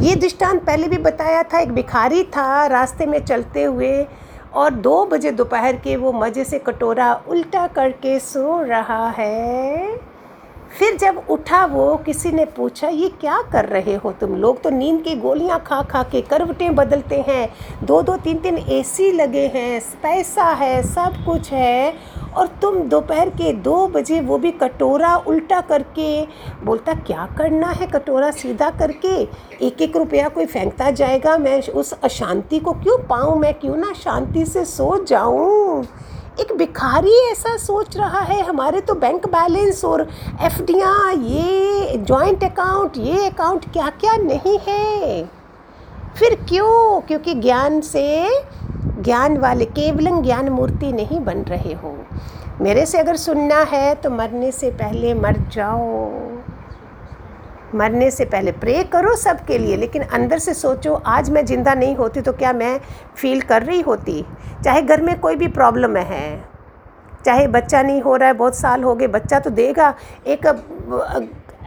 ये 0.01 0.13
दृष्टांत 0.15 0.61
पहले 0.65 0.87
भी 0.87 0.97
बताया 0.97 1.41
था, 1.43 1.59
एक 1.59 1.71
भिखारी 1.71 2.23
था 2.25 2.65
रास्ते 2.67 3.05
में 3.05 3.23
चलते 3.25 3.63
हुए 3.63 4.05
और 4.53 4.73
दो 4.75 5.05
बजे 5.05 5.31
दोपहर 5.31 5.75
के 5.75 5.95
वो 5.95 6.13
मज़े 6.13 6.43
से 6.43 6.59
कटोरा 6.59 7.13
उल्टा 7.29 7.65
करके 7.67 8.17
सो 8.19 8.61
रहा 8.61 9.09
है। 9.09 9.95
फिर 10.79 10.95
जब 10.97 11.21
उठा 11.29 11.63
वो, 11.65 11.95
किसी 11.97 12.31
ने 12.31 12.45
पूछा, 12.47 12.87
ये 12.87 13.07
क्या 13.21 13.41
कर 13.51 13.65
रहे 13.65 13.95
हो 13.95 14.11
तुम 14.11 14.35
लोग? 14.35 14.61
तो 14.61 14.69
नींद 14.69 15.01
की 15.03 15.15
गोलियाँ 15.15 15.59
खा 15.59 15.81
खा 15.83 16.03
के 16.03 16.21
करवटें 16.21 16.75
बदलते 16.75 17.23
हैं 17.27 17.47
दो 17.83 18.01
दो 18.01 18.15
तीन 18.17 18.37
तीन 18.37 18.57
एसी 18.57 19.11
लगे 19.11 19.45
हैं, 19.55 19.81
पैसा 20.03 20.45
है, 20.53 20.81
सब 20.83 21.23
कुछ 21.25 21.51
है 21.51 21.93
और 22.37 22.47
तुम 22.61 22.77
दोपहर 22.79 23.29
के 23.29 23.53
दो 23.53 23.87
बजे 23.87 24.19
वो 24.21 24.37
भी 24.37 24.51
कटोरा 24.51 25.15
उल्टा 25.17 25.61
करके। 25.61 26.25
बोलता, 26.63 26.93
क्या 26.93 27.27
करना 27.37 27.67
है 27.67 27.87
कटोरा 27.87 28.31
सीधा 28.31 28.69
करके? 28.69 29.15
एक 29.65 29.81
एक 29.81 29.97
रुपया 29.97 30.27
कोई 30.27 30.45
फेंकता 30.45 30.91
जाएगा। 30.91 31.37
मैं 31.37 31.61
उस 31.71 31.93
अशांति 32.03 32.59
को 32.59 32.71
क्यों 32.73 32.97
पाऊँ? 32.97 33.39
मैं 33.39 33.53
क्यों 33.53 33.75
ना 33.75 33.93
शांति 33.93 34.45
से 34.45 34.65
सो 34.65 35.03
जाऊँ? 35.05 35.83
एक 36.39 36.53
भिखारी 36.53 37.13
ऐसा 37.31 37.57
सोच 37.57 37.97
रहा 37.97 38.19
है, 38.19 38.41
हमारे 38.41 38.81
तो 38.81 38.93
बैंक 38.93 39.25
बैलेंस 39.25 39.85
और 39.85 40.07
एफ़ 40.41 40.61
ये 40.71 41.97
जॉइंट 41.97 42.43
अकाउंट 42.43 42.97
ये 42.97 43.27
अकाउंट 43.29 43.71
क्या 43.73 43.89
क्या 43.89 44.15
नहीं 44.15 44.57
है? 44.67 45.23
फिर 46.19 46.35
क्यों? 46.49 47.01
क्योंकि 47.01 47.33
ज्ञान 47.33 47.81
से 47.81 48.27
ज्ञान 49.01 49.37
वाले, 49.37 49.65
केवल 49.67 50.21
ज्ञान 50.23 50.49
मूर्ति 50.49 50.91
नहीं 50.93 51.19
बन 51.21 51.41
रहे 51.43 51.73
हो। 51.73 51.95
मेरे 52.61 52.85
से 52.85 52.97
अगर 52.97 53.15
सुनना 53.17 53.59
है 53.63 53.93
तो 53.95 54.09
मरने 54.09 54.51
से 54.51 54.69
पहले 54.73 55.13
मर 55.13 55.37
जाओ। 55.53 56.09
मरने 57.75 58.09
से 58.11 58.25
पहले 58.25 58.51
प्रे 58.53 58.83
करो 58.83 59.15
सबके 59.15 59.57
लिए, 59.57 59.75
लेकिन 59.77 60.01
अंदर 60.03 60.39
से 60.39 60.53
सोचो, 60.53 60.93
आज 60.95 61.29
मैं 61.29 61.45
ज़िंदा 61.45 61.73
नहीं 61.73 61.95
होती 61.95 62.21
तो 62.21 62.33
क्या 62.33 62.53
मैं 62.53 62.79
फील 63.15 63.41
कर 63.41 63.63
रही 63.63 63.81
होती? 63.81 64.25
चाहे 64.63 64.81
घर 64.81 65.01
में 65.01 65.19
कोई 65.19 65.35
भी 65.35 65.47
प्रॉब्लम 65.49 65.97
है, 65.97 66.43
चाहे 67.25 67.47
बच्चा 67.47 67.81
नहीं 67.81 68.01
हो 68.01 68.15
रहा 68.15 68.27
है, 68.27 68.33
बहुत 68.33 68.55
साल 68.55 68.83
हो 68.83 68.95
गए, 68.95 69.07
बच्चा 69.09 69.39
तो 69.39 69.49
देगा। 69.51 69.93
एक 70.27 70.47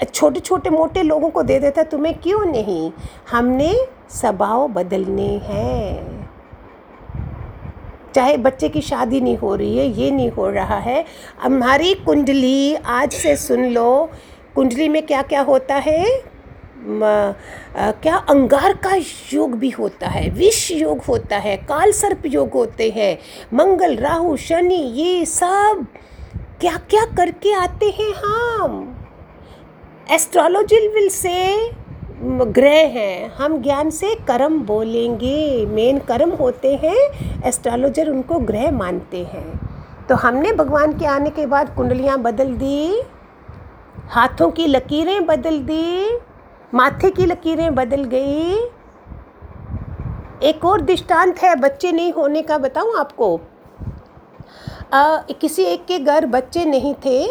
छोटे 0.04 0.40
छोटे 0.40 0.70
मोटे 0.70 1.02
लोगों 1.02 1.30
को 1.30 1.42
दे 1.42 1.58
देता 1.60 1.80
है, 1.80 1.88
तुम्हें 1.88 2.14
क्यों 2.18 2.44
नहीं? 2.44 2.92
हमने 3.30 3.74
स्वभाव 4.10 4.66
बदलने 4.68 5.28
हैं। 5.44 6.23
चाहे 8.14 8.36
बच्चे 8.36 8.68
की 8.68 8.80
शादी 8.80 9.20
नहीं 9.20 9.36
हो 9.36 9.54
रही 9.54 9.76
है, 9.78 9.86
ये 10.00 10.10
नहीं 10.10 10.30
हो 10.30 10.48
रहा 10.50 10.78
है। 10.78 11.04
हमारी 11.40 11.94
कुंडली, 11.96 12.74
आज 12.74 13.12
से 13.12 13.36
सुन 13.36 13.64
लो। 13.66 14.10
कुंडली 14.54 14.88
में 14.88 15.02
क्या 15.06 15.22
क्या 15.22 15.40
होता 15.42 15.74
है? 15.76 16.04
क्या 16.86 18.16
अंगार 18.30 18.72
का 18.76 18.94
योग 19.32 19.54
भी 19.58 19.70
होता 19.70 20.08
है, 20.08 20.28
विष 20.30 20.70
योग 20.72 21.00
होता 21.02 21.36
है 21.36 21.56
काल 21.58 21.92
सर्प 21.92 22.22
योग 22.26 22.52
होते 22.52 22.88
हैं, 22.90 23.18
मंगल, 23.54 23.96
राहु, 23.96 24.36
शनि, 24.36 24.74
ये 24.74 25.24
सब 25.24 25.86
क्या 26.60 26.76
क्या 26.90 27.04
करके 27.16 27.52
आते 27.52 27.86
हैं 27.90 28.12
हम? 28.14 28.96
एस्ट्रोलॉजी 30.10 30.88
विल 30.88 31.08
से 31.08 31.34
ग्रह 32.22 32.86
हैं। 32.88 33.34
हम 33.34 33.56
ज्ञान 33.62 33.90
से 33.90 34.14
कर्म 34.14 34.58
बोलेंगे। 34.58 35.66
मेन 35.66 35.98
कर्म 35.98 36.30
होते 36.30 36.74
हैं 36.74 37.42
एस्ट्रोलॉजर 37.44 38.08
उनको 38.08 38.38
ग्रह 38.40 38.70
मानते 38.70 39.24
हैं। 39.24 40.06
तो 40.08 40.14
हमने 40.14 40.52
भगवान 40.52 40.92
के 40.98 41.06
आने 41.06 41.30
के 41.30 41.46
बाद 41.46 41.74
कुंडलियाँ 41.74 42.18
बदल 42.18 42.52
दी 42.54 43.02
हाथों 44.08 44.50
की 44.50 44.66
लकीरें 44.66 45.26
बदल 45.26 45.58
दी 45.58 46.18
माथे 46.74 47.10
की 47.10 47.26
लकीरें 47.26 47.74
बदल 47.74 48.04
गई। 48.04 48.54
एक 50.42 50.64
और 50.64 50.80
दृष्टांत 50.80 51.38
है 51.38 51.54
बच्चे 51.56 51.92
नहीं 51.92 52.12
होने 52.12 52.42
का 52.42 52.58
बताऊँ 52.58 52.96
आपको। 52.98 53.40
आ, 54.92 55.16
किसी 55.16 55.62
एक 55.62 55.84
के 55.84 55.98
घर 55.98 56.26
बच्चे 56.26 56.64
नहीं 56.64 56.94
थे 56.94 57.26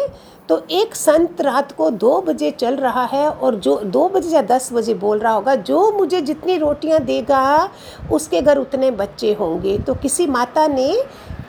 तो 0.48 0.60
एक 0.70 0.94
संत 0.94 1.40
रात 1.40 1.72
को 1.72 1.88
दो 1.90 2.20
बजे 2.20 2.50
चल 2.50 2.76
रहा 2.76 3.04
है 3.04 3.28
और 3.28 3.54
जो 3.54 3.76
दो 3.76 4.08
बजे 4.08 4.28
या 4.30 4.42
दस 4.42 4.72
बजे 4.72 4.94
बोल 4.94 5.18
रहा 5.18 5.32
होगा, 5.32 5.54
जो 5.54 5.90
मुझे 5.92 6.20
जितनी 6.20 6.56
रोटियाँ 6.58 7.00
देगा, 7.00 7.70
उसके 8.12 8.40
घर 8.42 8.58
उतने 8.58 8.90
बच्चे 8.90 9.32
होंगे। 9.32 9.78
तो 9.78 9.94
किसी 9.94 10.26
माता 10.26 10.66
ने 10.66 10.92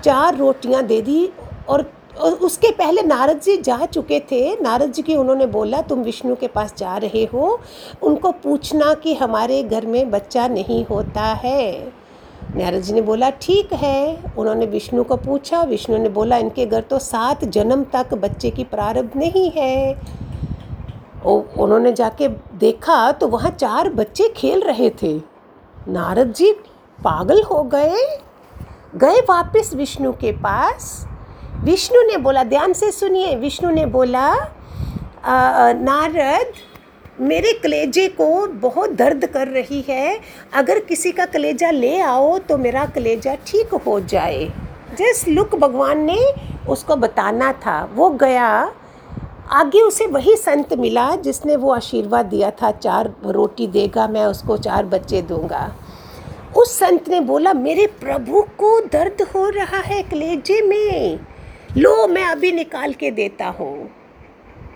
चार 0.04 0.38
रोटियाँ 0.38 0.84
दे 0.84 1.02
दी 1.02 1.30
और 1.70 1.92
उसके 2.42 2.72
पहले 2.72 3.02
नारद 3.02 3.40
जी 3.40 3.58
जा 3.58 3.86
चुके 3.86 4.20
थे। 4.20 4.42
नारद 4.62 4.92
जी 4.92 5.02
की 5.02 5.16
उन्होंने 5.16 5.46
बोला, 5.46 5.82
तुम 5.82 6.04
विष्णु 6.04 6.36
के 6.36 6.48
पास 6.48 6.74
जा 6.78 6.96
रहे 6.98 7.24
हो। 7.34 7.60
उनको 8.04 8.32
पूछना 8.44 8.94
कि 8.94 9.14
हमारे 9.14 9.62
घर 9.64 9.86
में 9.86 10.10
बच्चा 10.12 10.48
नहीं 10.48 10.84
होता 10.86 11.22
है। 11.22 12.05
नारद 12.56 12.82
जी 12.82 12.94
ने 12.94 13.02
बोला 13.02 13.30
ठीक 13.42 13.74
है। 13.74 14.34
उन्होंने 14.38 14.66
विष्णु 14.66 15.04
को 15.04 15.16
पूछा। 15.18 15.62
विष्णु 15.64 15.98
ने 15.98 16.10
बोला 16.10 16.38
इनके 16.38 16.66
घर 16.66 16.82
तो 16.82 17.00
सात 17.00 17.44
जन्म 17.46 17.84
तक 17.94 18.14
बच्चे 18.14 18.50
की 18.50 18.64
प्रारब्ध 18.64 19.18
नहीं 19.18 19.50
है। 19.52 19.94
उन्होंने 21.26 21.92
जाके 21.94 22.28
देखा 22.58 23.12
तो 23.12 23.28
वहाँ 23.28 23.52
चार 23.52 23.90
बच्चे 23.90 24.28
खेल 24.30 24.62
रहे 24.62 24.90
थे। 25.04 25.18
नारद 25.88 26.34
जी 26.34 26.52
पागल 27.00 27.42
हो 27.44 27.64
गए। 27.64 28.06
गए 28.96 29.20
वापस 29.22 29.74
विष्णु 29.76 30.12
के 30.14 30.32
पास। 30.32 31.08
विष्णु 31.64 32.02
ने 32.02 32.18
बोला 32.18 32.44
ध्यान 32.44 32.74
से 32.74 32.92
सुनिए। 32.92 33.36
विष्णु 33.36 33.72
ने 33.72 33.86
बोला 33.86 34.28
आ, 35.26 35.72
नारद 35.74 36.54
मेरे 37.20 37.52
कलेजे 37.54 38.08
को 38.10 38.48
बहुत 38.48 38.92
दर्द 38.92 39.26
कर 39.26 39.48
रही 39.48 39.84
है। 39.90 40.20
अगर 40.54 40.80
किसी 40.80 41.12
का 41.12 41.26
कलेजा 41.26 41.70
ले 41.72 42.00
आओ 42.00 42.38
तो 42.40 42.58
मेरा 42.58 42.86
कलेजा 42.86 43.36
ठीक 43.48 43.74
हो 43.86 44.00
जाए। 44.00 44.46
जिस 44.98 45.28
लुक 45.28 45.56
भगवान 45.56 46.04
ने 46.06 46.20
उसको 46.70 46.96
बताना 46.96 47.52
था, 47.54 47.84
वो 47.96 48.10
गया। 48.10 48.50
आगे 49.52 49.82
उसे 49.82 50.06
वही 50.06 50.36
संत 50.36 50.74
मिला 50.74 51.16
जिसने 51.16 51.56
वो 51.56 51.72
आशीर्वाद 51.72 52.26
दिया 52.26 52.52
था, 52.52 52.72
चार 52.72 53.14
रोटी 53.26 53.68
देगा, 53.68 54.08
मैं 54.08 54.26
उसको 54.26 54.58
चार 54.58 54.86
बच्चे 54.86 55.22
दूँगा। 55.22 55.76
उस 56.58 56.78
संत 56.80 57.10
ने 57.10 57.20
बोला, 57.22 57.54
मेरे 57.54 57.88
प्रभु 57.88 58.42
को 58.58 58.80
दर्द 58.82 59.22
हो 59.36 59.50
रहा 59.50 59.80
है 59.80 60.02
कलेजे 60.04 60.62
में। 60.62 61.20
लो, 61.78 62.08
मैं 62.08 62.26
अभी 62.26 62.52
निकाल 62.52 62.94
के 62.94 63.12
देता 63.12 63.46
हूँ। 63.50 63.90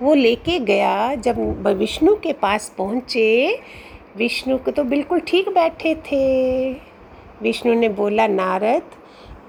वो 0.02 0.14
लेके 0.14 0.60
गया 0.60 1.16
जब 1.16 1.68
विष्णु 1.68 2.16
के 2.16 2.34
पास 2.34 2.72
पहुँचे। 2.78 3.60
विष्णु 4.18 4.58
को 4.58 4.72
तो 4.72 4.84
बिल्कुल 4.84 5.20
ठीक 5.20 5.50
बैठे 5.50 5.96
थे। 5.96 6.72
विष्णु 7.42 7.74
ने 7.74 7.90
बोला, 7.90 8.28
नारद, 8.28 8.82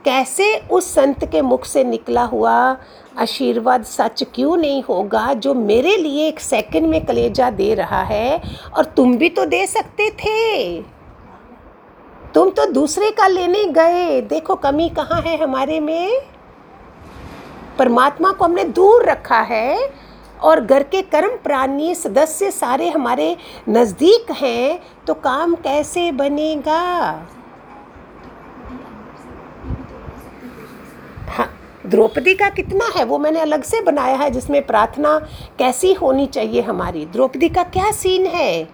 कैसे 0.05 0.57
उस 0.71 0.95
संत 0.95 1.25
के 1.25 1.43
मुख 1.43 1.65
से 1.65 1.85
निकला 1.85 2.23
हुआ 2.23 2.77
आशीर्वाद 3.19 3.85
सच 3.85 4.23
क्यों 4.35 4.57
नहीं 4.57 4.83
होगा 4.83 5.33
जो 5.35 5.55
मेरे 5.55 5.97
लिए 5.97 6.27
एक 6.29 6.41
सेकंड 6.41 6.87
में 6.87 7.05
कलेजा 7.05 7.51
दे 7.51 7.75
रहा 7.75 8.03
है 8.03 8.41
और 8.77 8.85
तुम 8.85 9.17
भी 9.17 9.29
तो 9.29 9.45
दे 9.45 9.67
सकते 9.67 10.11
थे? 10.11 10.83
तुम 12.35 12.51
तो 12.51 12.67
दूसरे 12.67 13.11
का 13.11 13.27
लेने 13.27 13.65
गए। 13.65 14.21
देखो 14.21 14.55
कमी 14.55 14.89
कहाँ 14.89 15.21
है 15.23 15.37
हमारे 15.43 15.81
में। 15.81 16.23
परमात्मा 17.79 18.33
को 18.33 18.45
हमने 18.45 18.65
दूर 18.65 19.05
रखा 19.05 19.41
है। 19.41 20.10
और 20.43 20.61
घर 20.61 20.83
के 20.83 21.03
कर्म 21.05 21.37
प्राणी 21.45 21.95
सदस्य 21.95 22.51
सारे 22.51 22.89
हमारे 22.91 23.37
नज़दीक 23.69 24.31
हैं 24.33 24.81
तो 25.07 25.15
काम 25.17 25.55
कैसे 25.55 26.11
बनेगा? 26.13 26.81
हाँ 31.29 31.49
द्रौपदी 31.87 32.35
का 32.35 32.49
कितना 32.51 32.85
है? 32.97 33.05
वो 33.05 33.19
मैंने 33.19 33.41
अलग 33.41 33.63
से 33.63 33.81
बनाया 33.81 34.17
है, 34.17 34.31
जिसमें 34.31 34.67
प्रार्थना 34.67 35.19
कैसी 35.59 35.93
होनी 35.93 36.27
चाहिए 36.27 36.61
हमारी? 36.63 37.05
द्रौपदी 37.07 37.49
का 37.49 37.63
क्या 37.67 37.91
सीन 37.93 38.27
है? 38.27 38.69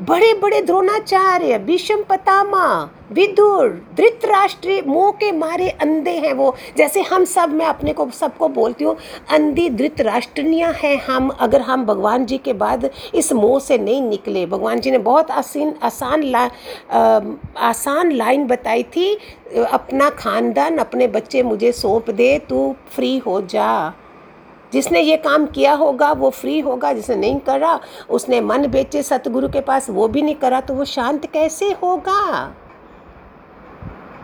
बड़े 0.00 0.32
बड़े 0.34 0.60
द्रोणाचार्य 0.60 1.58
भीष्म 1.58 2.02
पतामा 2.02 2.66
विदुर 3.12 3.68
धृतराष्ट्र 3.96 4.82
मोह 4.86 5.10
के 5.12 5.30
मारे 5.32 5.68
अंधे 5.70 6.10
हैं 6.10 6.32
वो। 6.32 6.54
जैसे 6.76 7.02
हम 7.02 7.24
सब 7.24 7.52
मैं 7.54 7.66
अपने 7.66 7.92
को 7.92 8.08
सबको 8.10 8.48
बोलती 8.48 8.84
हूँ 8.84 8.96
अंधी 9.30 9.68
धृतराष्ट्रनियाँ 9.70 10.72
हैं 10.72 10.96
हम 11.06 11.28
अगर 11.30 11.60
हम 11.60 11.84
भगवान 11.86 12.26
जी 12.26 12.38
के 12.38 12.52
बाद 12.52 12.88
इस 13.14 13.32
मोह 13.32 13.58
से 13.60 13.78
नहीं 13.78 14.02
निकले। 14.02 14.46
भगवान 14.46 14.80
जी 14.80 14.90
ने 14.90 14.98
बहुत 14.98 15.30
आसीन 15.30 15.74
आसान 15.82 16.22
ला 16.22 16.44
आ, 16.92 17.20
आसान 17.58 18.12
लाइन 18.12 18.46
बताई 18.46 18.82
थी 18.96 19.14
अपना 19.72 20.10
खानदान 20.10 20.78
अपने 20.78 21.06
बच्चे 21.08 21.42
मुझे 21.42 21.72
सौंप 21.72 22.10
दे 22.10 22.38
तू 22.48 22.74
फ्री 22.94 23.16
हो 23.18 23.40
जा। 23.42 23.94
जिसने 24.76 25.00
ये 25.00 25.16
काम 25.16 25.46
किया 25.46 25.72
होगा, 25.74 26.10
वो 26.12 26.30
फ्री 26.30 26.58
होगा, 26.60 26.92
जिसने 26.92 27.16
नहीं 27.16 27.38
करा, 27.40 27.78
उसने 28.10 28.40
मन 28.40 28.66
बेचे 28.66 29.02
सतगुरु 29.02 29.48
के 29.48 29.60
पास, 29.60 29.88
वो 29.90 30.08
भी 30.08 30.22
नहीं 30.22 30.34
करा 30.34 30.60
तो 30.60 30.74
वो 30.74 30.84
शांत 30.84 31.26
कैसे 31.32 31.70
होगा? 31.82 32.54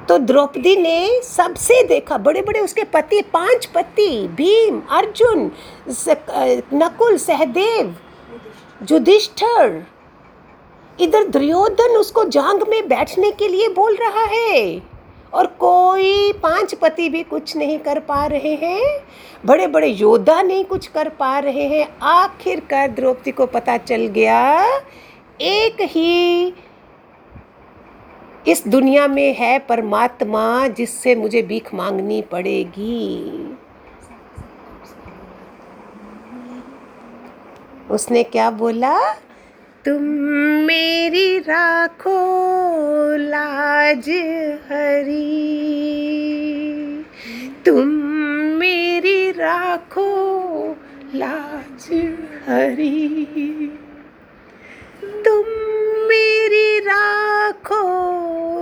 तो 0.09 0.19
द्रौपदी 0.19 0.77
ने 0.77 1.21
सबसे 1.23 1.83
देखा 1.85 2.19
बड़े 2.19 2.43
बड़े 2.43 2.61
उसके 2.61 2.85
पति, 2.85 3.21
पाँच 3.33 3.67
पति, 3.67 4.29
भीम, 4.35 4.81
अर्जुन 4.91 5.51
नकुल, 6.75 7.17
सहदेव, 7.19 7.95
युधिष्ठर, 8.91 9.83
इधर 10.99 11.27
दुर्योधन 11.27 11.97
उसको 11.97 12.25
जांग 12.29 12.63
में 12.69 12.89
बैठने 12.89 13.31
के 13.31 13.49
लिए 13.49 13.69
बोल 13.69 13.97
रहा 13.97 14.25
है। 14.33 14.92
और 15.35 15.47
कोई 15.59 16.33
पाँच 16.33 16.75
पति 16.75 17.09
भी 17.09 17.23
कुछ 17.23 17.57
नहीं 17.57 17.79
कर 17.79 17.99
पा 18.01 18.25
रहे 18.27 18.55
हैं। 18.55 18.99
बड़े 19.47 19.67
बड़े 19.67 19.87
योद्धा 19.87 20.41
नहीं 20.43 20.65
कुछ 20.65 20.87
कर 20.87 21.09
पा 21.09 21.39
रहे 21.39 21.65
हैं। 21.69 21.87
आखिरकार 22.03 22.91
द्रौपदी 22.91 23.31
को 23.31 23.47
पता 23.47 23.77
चल 23.79 24.07
गया, 24.07 24.63
एक 25.41 25.81
ही 25.81 26.55
इस 28.47 28.67
दुनिया 28.69 29.07
में 29.09 29.35
है 29.35 29.59
परमात्मा 29.59 30.69
जिससे 30.69 31.15
मुझे 31.15 31.43
भीख 31.43 31.75
मांगनी 31.75 32.21
पड़ेगी। 32.23 33.57
उसने 37.91 38.23
क्या 38.23 38.51
बोला? 38.51 38.99
तुम 39.85 40.03
मेरी 40.67 41.39
राखो 41.39 42.19
लाज 43.17 44.09
हरी। 44.69 45.57
तुम 47.67 47.89
मेरी 48.59 49.31
राखो 49.31 50.77
लाज 51.15 51.89
हरी। 52.49 53.27
तुम 55.25 55.49
मेरी 56.09 56.79
राखो 56.79 57.85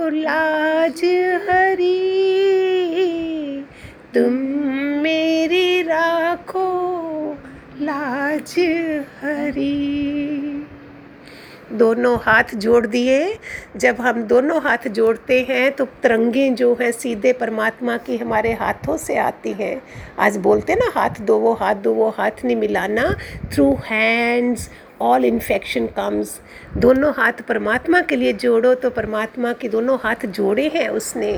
लाज 0.09 1.01
हरी। 1.49 2.01
तुम 4.13 4.33
मेरी 5.01 5.81
राखो 5.81 6.67
लाज 7.81 8.55
हरी। 9.23 10.40
दोनों 11.81 12.17
हाथ 12.21 12.55
जोड़ 12.55 12.85
दिए। 12.87 13.37
जब 13.77 14.01
हम 14.01 14.21
दोनों 14.23 14.61
हाथ 14.61 14.87
जोड़ते 14.89 15.39
हैं 15.49 15.71
तो 15.71 15.85
तरंगे 16.03 16.49
जो 16.51 16.73
हैं, 16.81 16.91
सीधे 16.91 17.33
परमात्मा 17.33 17.97
की 17.97 18.17
हमारे 18.17 18.53
हाथों 18.53 18.97
से 18.97 19.17
आती 19.19 19.53
हैं। 19.53 19.81
आज 20.19 20.37
बोलते 20.39 20.75
ना, 20.75 20.91
हाथ 20.95 21.21
दो, 21.21 21.37
वो 21.39 21.53
हाथ 21.53 21.75
दो, 21.75 21.93
वो 21.93 22.09
हाथ 22.09 22.45
नहीं 22.45 22.55
मिलाना। 22.57 23.13
Through 23.53 23.73
hands 23.85 24.69
all 25.01 25.25
infection 25.25 25.85
comes 25.87 26.39
दोनों 26.77 27.11
हाथ 27.13 27.41
परमात्मा 27.47 28.01
के 28.01 28.15
लिए 28.15 28.33
जोड़ो 28.33 28.73
तो 28.75 28.89
परमात्मा 28.89 29.53
के 29.53 29.69
दोनों 29.69 29.97
हाथ 30.03 30.25
जोड़े 30.27 30.67
हैं 30.75 30.87
उसने। 30.89 31.33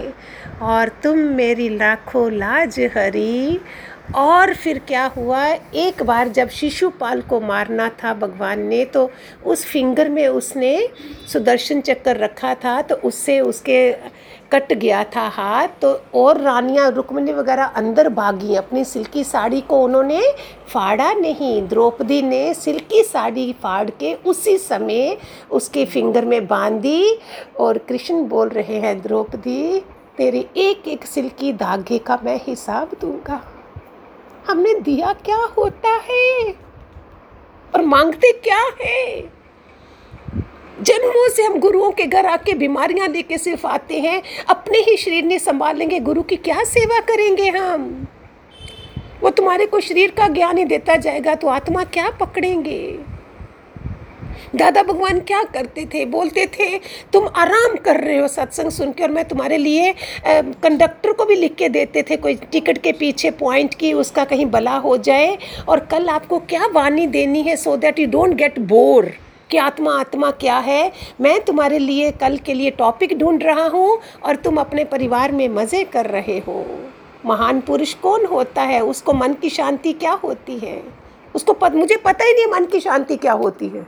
और 0.61 0.89
तुम 1.03 1.19
मेरी 1.37 1.69
लाखों 1.69 2.31
लाज 2.31 2.79
हरी 2.95 3.59
और 4.05 4.53
फिर 4.53 4.79
क्या 4.79 5.05
हुआ? 5.07 5.45
एक 5.47 6.01
बार 6.03 6.27
जब 6.29 6.49
शिशुपाल 6.49 7.21
को 7.21 7.39
मारना 7.41 7.89
था 8.03 8.13
भगवान 8.13 8.59
ने 8.59 8.83
तो 8.85 9.09
उस 9.45 9.65
फिंगर 9.65 10.09
में 10.09 10.27
उसने 10.27 10.89
सुदर्शन 11.33 11.81
चक्कर 11.81 12.17
रखा 12.17 12.53
था 12.55 12.81
तो 12.81 12.95
उससे 13.03 13.39
उसके 13.39 13.91
कट 14.51 14.73
गया 14.73 15.03
था 15.15 15.21
हाथ 15.27 15.67
तो 15.81 15.91
और 16.15 16.41
रानियाँ 16.41 16.89
रुक्मणी 16.91 17.33
वगैरह 17.33 17.63
अंदर 17.65 18.09
भागी। 18.09 18.55
अपनी 18.55 18.83
सिल्की 18.83 19.23
साड़ी 19.23 19.61
को 19.61 19.81
उन्होंने 19.83 20.21
फाड़ा 20.67 21.13
नहीं। 21.13 21.61
द्रौपदी 21.67 22.21
ने 22.21 22.53
सिल्की 22.53 23.03
साड़ी 23.03 23.51
फाड़ 23.53 23.89
के 23.89 24.13
उसी 24.13 24.57
समय 24.57 25.17
उसके 25.51 25.85
फिंगर 25.85 26.25
में 26.25 26.45
बांधी 26.47 27.19
और 27.59 27.77
कृष्ण 27.79 28.23
बोल 28.25 28.49
रहे 28.49 28.79
हैं, 28.79 29.01
द्रौपदी, 29.01 29.79
तेरे 30.17 30.45
एक 30.57 30.87
एक 30.87 31.05
सिल्की 31.05 31.53
धागे 31.53 31.97
का 31.97 32.19
मैं 32.23 32.39
हिसाब 32.43 32.95
दूँगा। 33.01 33.41
हमने 34.47 34.73
दिया 34.73 35.13
क्या 35.13 35.37
होता 35.37 35.89
है? 35.89 36.55
और 37.75 37.81
मांगते 37.81 38.31
क्या 38.31 38.63
है? 38.81 39.21
जन्मों 40.81 41.29
से 41.29 41.43
हम 41.43 41.59
गुरुओं 41.59 41.91
के 41.91 42.05
घर 42.05 42.25
आके 42.25 42.53
बीमारियाँ 42.53 43.07
लेके 43.07 43.37
सिर्फ़ 43.37 43.67
आते 43.67 43.99
हैं। 43.99 44.23
अपने 44.49 44.77
ही 44.77 44.97
शरीर 44.97 45.23
ने 45.23 45.39
संभाल 45.39 45.77
लेंगे। 45.77 45.99
गुरु 45.99 46.21
की 46.21 46.35
क्या 46.35 46.63
सेवा 46.63 46.99
करेंगे 46.99 47.49
हम? 47.49 48.07
वो 49.21 49.29
तुम्हारे 49.29 49.65
को 49.65 49.79
शरीर 49.79 50.11
का 50.11 50.27
ज्ञान 50.27 50.57
ही 50.57 50.65
देता 50.65 50.95
जाएगा 50.95 51.35
तो 51.35 51.47
आत्मा 51.47 51.83
क्या 51.83 52.09
पकड़ेंगे? 52.09 52.99
दादा 54.55 54.81
भगवान 54.83 55.19
क्या 55.19 55.41
करते 55.43 55.85
थे? 55.93 56.05
बोलते 56.05 56.45
थे 56.47 56.77
तुम 57.13 57.27
आराम 57.27 57.75
कर 57.75 57.99
रहे 57.99 58.17
हो 58.17 58.27
सत्संग 58.27 58.71
सुन 58.71 58.91
के 58.91 59.03
और 59.03 59.11
मैं 59.11 59.23
तुम्हारे 59.25 59.57
लिए 59.57 59.93
कंडक्टर 60.27 61.11
को 61.11 61.25
भी 61.25 61.35
लिख 61.35 61.55
के 61.55 61.69
देते 61.69 62.03
थे 62.09 62.17
कोई 62.17 62.35
टिकट 62.51 62.77
के 62.77 62.91
पीछे 62.91 63.31
पॉइंट 63.31 63.73
की 63.73 63.91
उसका 63.93 64.25
कहीं 64.25 64.45
भला 64.45 64.75
हो 64.77 64.97
जाए 64.99 65.37
और 65.67 65.79
कल 65.85 66.07
आपको 66.09 66.39
क्या 66.39 66.67
वाणी 66.73 67.07
देनी 67.07 67.41
है 67.41 67.55
so 67.55 67.75
that 67.77 67.99
you 67.99 68.07
don't 68.07 68.35
get 68.35 68.59
bore 68.59 69.11
कि 69.51 69.57
आत्मा 69.57 69.99
आत्मा 69.99 70.29
क्या 70.31 70.57
है? 70.57 70.91
मैं 71.21 71.39
तुम्हारे 71.41 71.79
लिए 71.79 72.11
कल 72.11 72.37
के 72.37 72.53
लिए 72.53 72.69
टॉपिक 72.71 73.17
ढूंढ 73.19 73.43
रहा 73.43 73.67
हूँ 73.67 73.99
और 74.25 74.35
तुम 74.35 74.57
अपने 74.57 74.83
परिवार 74.83 75.31
में 75.31 75.47
मज़े 75.49 75.83
कर 75.83 76.05
रहे 76.05 76.37
हो। 76.39 76.65
महान 77.25 77.59
पुरुष 77.61 77.93
कौन 77.93 78.25
होता 78.25 78.61
है? 78.61 78.81
उसको 78.81 79.13
मन 79.13 79.33
की 79.33 79.49
शांति 79.49 79.93
क्या 79.93 80.11
होती 80.13 80.57
है? 80.59 80.81
उसको 81.35 81.53
पत, 81.53 81.75
मुझे 81.75 81.97
पता 81.97 82.25
ही 82.25 82.33
नहीं 82.33 82.45
मन 82.45 82.65
की 82.65 82.79
शांति 82.79 83.15
क्या 83.15 83.33
होती 83.33 83.67
है। 83.67 83.85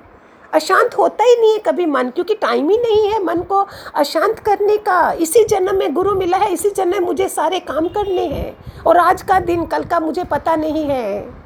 अशांत 0.56 0.98
होता 0.98 1.24
ही 1.24 1.36
नहीं 1.42 1.54
है 1.54 1.60
कभी 1.60 1.86
मन, 1.86 2.10
क्योंकि 2.10 2.36
टाइम 2.36 2.70
ही 2.70 2.78
नहीं 2.78 3.12
है 3.12 3.24
मन 3.24 3.42
को 3.42 3.68
अशांत 3.96 4.40
करने 4.40 4.78
का। 4.78 5.12
इसी 5.12 5.44
जन्म 5.44 5.76
में 5.76 5.94
गुरु 5.94 6.16
मिला 6.16 6.38
है, 6.38 6.52
इसी 6.54 6.70
जन्म 6.70 6.92
में 6.92 7.00
मुझे 7.00 7.30
सारे 7.30 7.60
काम 7.60 7.88
करने 7.88 8.26
हैं। 8.26 8.84
और 8.88 8.98
आज 8.98 9.22
का 9.22 9.40
दिन, 9.40 9.66
कल 9.66 9.84
का 9.84 10.00
मुझे 10.00 10.24
पता 10.24 10.56
नहीं 10.56 10.86
है। 10.86 11.46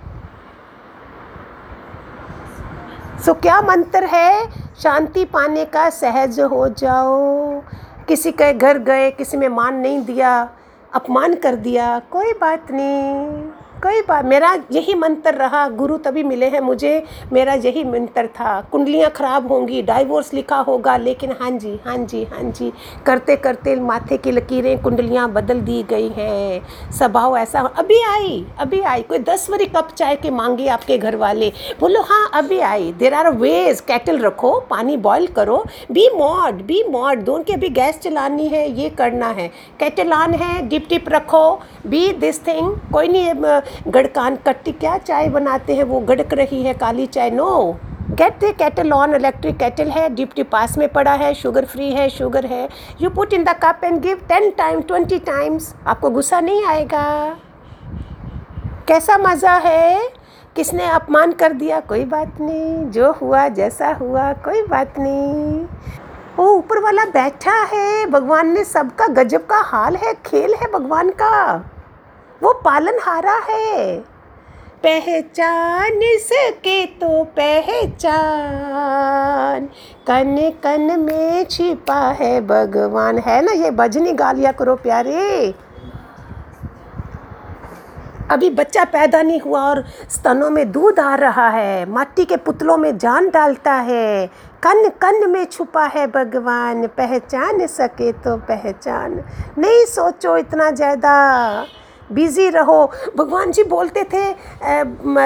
सो 3.26 3.34
क्या 3.34 3.62
मंत्र 3.62 4.04
है? 4.04 4.50
शांति 4.80 5.26
पाने 5.26 5.66
का 5.66 5.90
सहज 5.90 6.40
हो 6.40 6.68
जाओ। 6.68 7.62
किसी 8.08 8.32
के 8.32 8.54
घर 8.54 8.78
गए, 8.78 9.12
किसी 9.12 9.38
में 9.38 9.50
मान 9.50 9.76
नहीं 9.76 10.06
दिया, 10.06 10.50
अपमान 10.94 11.34
कर 11.34 11.56
दिया, 11.56 12.02
कोई 12.12 12.34
बात 12.34 12.72
नहीं। 12.72 13.59
कोई 13.84 14.02
बार, 14.02 14.24
मेरा 14.24 14.52
यही 14.72 14.94
मंत्र 14.94 15.34
रहा, 15.34 15.68
गुरु 15.70 15.98
तभी 15.98 16.24
मिले 16.24 16.46
हैं 16.46 16.60
मुझे। 16.60 16.92
मेरा 17.34 17.54
यही 17.56 17.84
मंत्र 17.84 18.26
था, 18.30 18.60
कुंडलियाँ 18.62 19.10
खराब 19.10 19.48
होंगी 19.48 19.82
डाइवोर्स 19.82 20.34
लिखा 20.34 20.58
होगा, 20.60 20.96
लेकिन 20.98 21.32
हाँ 21.42 21.52
जी 21.52 21.80
हाँ 21.86 21.98
जी 21.98 22.24
हाँ 22.24 22.42
जी। 22.44 22.72
करते 23.06 23.36
करते 23.36 23.76
माथे 23.76 24.18
की 24.18 24.32
लकीरें 24.32 24.82
कुंडलियाँ 24.82 25.30
बदल 25.32 25.62
दी 25.62 25.82
गई 25.84 26.10
हैं। 26.10 26.92
स्वभाव 26.92 27.38
ऐसा 27.38 27.60
अभी 27.60 28.02
आई 28.04 28.46
अभी 28.60 28.80
आई, 28.82 29.02
कोई 29.02 29.20
दस 29.20 29.50
वरी 29.50 29.66
कप 29.68 29.94
चाय 29.98 30.16
के 30.16 30.32
मांगे 30.32 30.68
आपके 30.68 30.98
घर 30.98 31.16
वाले 31.16 31.52
बोलो 31.80 32.02
हाँ 32.02 32.30
अभी 32.34 32.60
आई। 32.62 32.92
देर 32.92 33.14
आर 33.14 33.30
वेज 33.32 33.82
कैटल 33.82 34.20
रखो, 34.20 34.52
पानी 34.70 34.98
बॉयल 34.98 35.28
करो। 35.30 35.64
बी 35.92 36.10
मॉड 36.16 36.62
बी 36.66 36.84
मॉड 36.90 37.24
दोनों 37.24 37.44
की 37.44 37.54
अभी 37.54 37.70
गैस 37.72 38.00
चलानी 38.00 38.48
है, 38.48 38.70
ये 38.72 38.90
करना 38.90 39.30
है। 39.30 39.48
कैटल 39.80 40.14
ऑन 40.14 40.34
है 40.34 40.68
डिप 40.68 40.86
टिप 40.90 41.10
रखो। 41.10 41.60
बी 41.88 42.08
दिस 42.14 42.46
थिंग 42.48 42.76
कोई 42.94 43.08
नहीं 43.08 43.28
गड़कान 43.88 44.36
कट्टी, 44.48 44.72
क्या 44.72 44.98
चाय 44.98 45.30
बनाते 45.30 45.76
हैं? 45.76 45.84
वो 45.84 46.00
गड़क 46.00 46.34
रही 46.34 46.64
है 46.64 46.74
काली 46.74 47.06
चाय। 47.08 47.32
No 47.32 47.78
get 48.12 48.40
the 48.40 48.54
kettle 48.60 48.92
on 48.94 49.14
electric 49.16 49.58
kettle 49.58 49.90
है 49.90 50.08
डिप 50.10 50.32
टिप 50.36 50.50
पास 50.52 50.78
में 50.78 50.88
पड़ा 50.90 51.14
है 51.14 51.34
शुगर 51.34 51.66
फ्री 51.66 51.92
है 51.92 52.10
शुगर 52.10 52.46
है। 52.46 52.68
You 53.02 53.10
put 53.10 53.34
in 53.34 53.44
the 53.44 53.56
cup 53.64 53.82
and 53.84 54.00
give 54.02 54.22
ten 54.30 54.50
time 54.52 54.82
twenty 54.82 55.20
times 55.20 55.74
आपको 55.88 56.10
गुस्सा 56.10 56.40
नहीं 56.40 56.66
आएगा। 56.66 57.38
कैसा 58.88 59.18
मज़ा 59.18 59.56
है? 59.56 60.10
किसने 60.56 60.86
अपमान 60.86 61.32
कर 61.32 61.54
दिया? 61.54 61.80
कोई 61.80 62.06
बात 62.06 62.40
नहीं। 62.42 62.86
जो 62.92 63.12
हुआ, 63.12 63.48
जैसा 63.48 63.92
हुआ, 63.94 64.32
कोई 64.46 64.62
बात 64.62 65.00
नहीं। 65.00 65.66
वो 66.38 66.52
ऊपर 66.52 66.80
वाला 66.80 67.06
बैठा 67.06 67.54
है। 67.74 68.06
भगवान 68.06 68.54
ने 68.54 68.64
सबका 68.64 69.08
गजब 69.14 69.46
का 69.46 69.62
हाल 69.66 69.96
है, 69.96 70.14
खेल 70.26 70.54
है 70.54 70.72
भगवान 70.72 71.10
का। 71.22 71.56
वो 72.42 72.54
पालन 72.66 73.00
हारा 73.02 73.38
है। 73.50 73.98
पहचान 74.84 76.00
सके 76.20 76.86
तो 77.00 77.24
पहचान। 77.38 78.06
कन 80.08 80.36
कन 80.64 81.00
में 81.00 81.46
छिपा 81.46 82.00
है 82.20 82.40
भगवान। 82.48 83.18
है 83.20 83.42
ना 83.46 83.52
ये? 83.54 83.72
भजनी 83.72 84.12
गालिया 84.14 84.52
करो 84.52 84.76
प्यारे। 84.76 85.54
अभी 88.32 88.50
बच्चा 88.50 88.84
पैदा 88.86 89.22
नहीं 89.22 89.40
हुआ 89.42 89.62
और 89.62 89.84
स्तनों 90.10 90.50
में 90.50 90.72
दूध 90.72 91.00
आ 91.00 91.16
रहा 91.16 91.50
है। 91.50 91.86
माटी 91.90 92.26
के 92.26 92.38
पुतलों 92.38 92.78
में 92.78 92.98
जान 92.98 93.30
डालता 93.30 93.74
है। 93.74 94.28
कन 94.64 94.90
कन 95.02 95.30
में 95.30 95.46
छुपा 95.46 95.86
है 95.86 96.08
भगवान। 96.08 96.88
पहचान 96.88 97.66
सके 97.68 98.12
तो 98.12 98.38
पहचान। 98.48 99.24
नहीं 99.58 99.86
सोचो 99.86 100.38
इतना 100.38 100.70
ज़्यादा। 100.72 101.14
बिज़ी 102.12 102.50
रहो। 102.50 102.92
भगवान 103.18 103.52
जी 103.52 103.66
बोलते 103.66 104.04
थे 104.04 104.34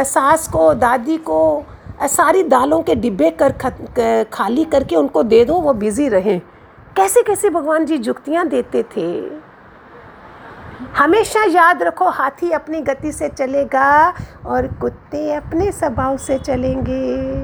सास 0.03 0.47
को, 0.47 0.73
दादी 0.73 1.19
को 1.19 1.65
सारी 2.03 2.43
दालों 2.43 2.81
के 2.81 2.95
डिब्बे 2.95 3.37
कर 3.41 4.25
खाली 4.33 4.65
करके 4.65 4.95
उनको 4.95 5.23
दे 5.23 5.45
दो, 5.45 5.53
वो 5.53 5.73
बिज़ी 5.73 6.09
रहें। 6.09 6.41
कैसे 6.95 7.21
कैसे 7.21 7.49
भगवान 7.49 7.85
जी 7.85 7.97
जुक्तियाँ 7.97 8.47
देते 8.47 8.85
थे? 8.97 9.31
हमेशा 10.97 11.43
याद 11.43 11.83
रखो, 11.83 12.05
हाथी 12.05 12.51
अपनी 12.51 12.81
गति 12.81 13.11
से 13.11 13.29
चलेगा 13.29 14.13
और 14.45 14.67
कुत्ते 14.81 15.33
अपने 15.33 15.71
स्वभाव 15.71 16.17
से 16.17 16.39
चलेंगे। 16.39 17.43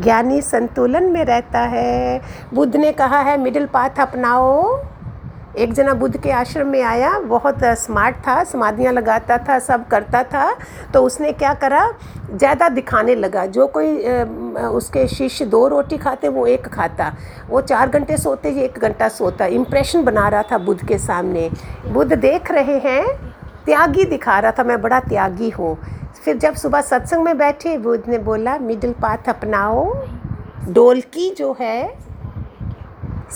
ज्ञानी 0.00 0.42
संतुलन 0.42 1.04
में 1.04 1.24
रहता 1.24 1.60
है। 1.60 2.20
बुद्ध 2.54 2.76
ने 2.76 2.92
कहा 2.92 3.20
है, 3.20 3.38
मिडिल 3.38 3.66
पाथ 3.66 3.90
अपनाओ। 4.00 4.82
एक 5.54 5.72
जना 5.72 5.92
बुद्ध 5.94 6.16
के 6.16 6.30
आश्रम 6.32 6.68
में 6.68 6.82
आया, 6.82 7.18
बहुत 7.20 7.64
स्मार्ट 7.78 8.16
था, 8.18 8.42
समाधियाँ 8.44 8.92
लगाता 8.92 9.36
था, 9.38 9.58
सब 9.58 9.86
करता 9.88 10.22
था 10.24 10.54
तो 10.94 11.02
उसने 11.02 11.32
क्या 11.32 11.52
करा, 11.54 11.86
ज़्यादा 12.30 12.68
दिखाने 12.68 13.14
लगा। 13.14 13.44
जो 13.48 13.66
कोई 13.68 13.96
उसके 14.58 15.06
शिष्य 15.08 15.44
दो 15.46 15.66
रोटी 15.68 15.98
खाते, 15.98 16.28
वो 16.28 16.46
एक 16.46 16.66
खाता। 16.68 17.12
वो 17.48 17.60
चार 17.62 17.88
घंटे 17.88 18.16
सोते 18.16 18.50
ये 18.50 18.64
एक 18.64 18.78
घंटा 18.78 19.08
सोता। 19.10 19.46
इम्प्रेशन 19.46 20.04
बना 20.04 20.28
रहा 20.28 20.42
था 20.42 20.58
बुद्ध 20.60 20.86
के 20.88 20.98
सामने। 20.98 21.50
बुद्ध 21.88 22.12
देख 22.12 22.50
रहे 22.50 22.78
हैं, 22.80 23.04
त्यागी 23.66 24.04
दिखा 24.04 24.38
रहा 24.38 24.52
था, 24.52 24.64
मैं 24.64 24.80
बड़ा 24.82 25.00
त्यागी 25.00 25.50
हूँ। 25.50 25.76
फिर 26.14 26.36
जब 26.38 26.54
सुबह 26.54 26.80
सत्संग 26.82 27.24
में 27.24 27.36
बैठे, 27.38 27.76
बुद्ध 27.78 28.08
ने 28.08 28.18
बोला, 28.20 28.58
मिडिल 28.58 28.92
पाथ 29.02 29.28
अपनाओ। 29.28 29.92
डोलकी 30.66 31.30
जो 31.30 31.56
है 31.60 32.03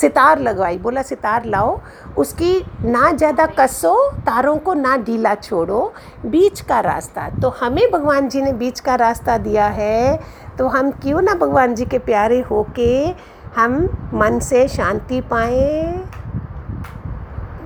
सितार 0.00 0.38
लगवाई, 0.40 0.78
बोला, 0.78 1.02
सितार 1.02 1.44
लाओ। 1.46 1.78
उसकी 2.18 2.64
ना 2.84 3.10
ज़्यादा 3.12 3.46
कसो, 3.58 4.10
तारों 4.20 4.56
को 4.58 4.74
ना 4.74 4.96
ढीला 4.98 5.34
छोड़ो, 5.36 5.92
बीच 6.26 6.60
का 6.60 6.80
रास्ता। 6.82 7.28
तो 7.40 7.48
हमें 7.60 7.90
भगवान 7.92 8.28
जी 8.28 8.42
ने 8.42 8.52
बीच 8.54 8.80
का 8.80 8.94
रास्ता 8.96 9.38
दिया 9.38 9.66
है 9.68 10.18
तो 10.58 10.66
हम 10.68 10.90
क्यों 10.92 11.20
ना 11.22 11.34
भगवान 11.36 11.74
जी 11.74 11.84
के 11.84 11.98
प्यारे 12.00 12.40
होके 12.40 13.14
हम 13.56 13.82
मन 14.14 14.38
से 14.40 14.66
शांति 14.68 15.20
पाएँ? 15.22 16.04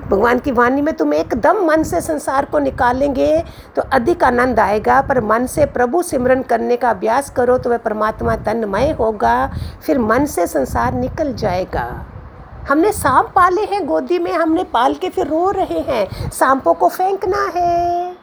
भगवान 0.05 0.39
की 0.39 0.53
वाणी 0.53 0.83
में 0.83 0.93
तुम 0.95 1.15
एकदम 1.15 1.65
मन 1.67 1.83
से 1.83 2.01
संसार 2.01 2.45
को 2.45 2.59
निकालेंगे 2.59 3.43
तो 3.77 3.83
अधिक 3.93 4.25
आनंद 4.25 4.61
आएगा, 4.61 5.01
पर 5.01 5.21
मन 5.23 5.47
से 5.47 5.67
प्रभु 5.67 6.03
सिमरन 6.03 6.43
करने 6.43 6.77
का 6.77 6.91
अभ्यास 6.91 7.31
करो 7.31 7.59
तो 7.59 7.71
वह 7.71 7.77
परमात्मा 7.79 8.37
तन्मय 8.39 8.91
होगा, 8.91 9.51
फिर 9.83 9.99
मन 10.01 10.25
से 10.27 10.47
संसार 10.47 10.95
निकल 10.95 11.35
जाएगा। 11.35 11.89
हमने 12.69 12.93
सांप 12.93 13.33
पाले 13.37 13.63
हैं, 13.63 13.87
गोदी 13.87 14.19
में 14.19 14.33
हमने 14.33 14.65
पाल 14.65 14.95
के 14.95 15.09
फिर 15.09 15.27
रो 15.27 15.51
रहे 15.51 15.81
हैं। 15.81 16.31
सांपों 16.31 16.75
को 16.75 16.89
फेंकना 16.89 17.53
है। 17.57 18.17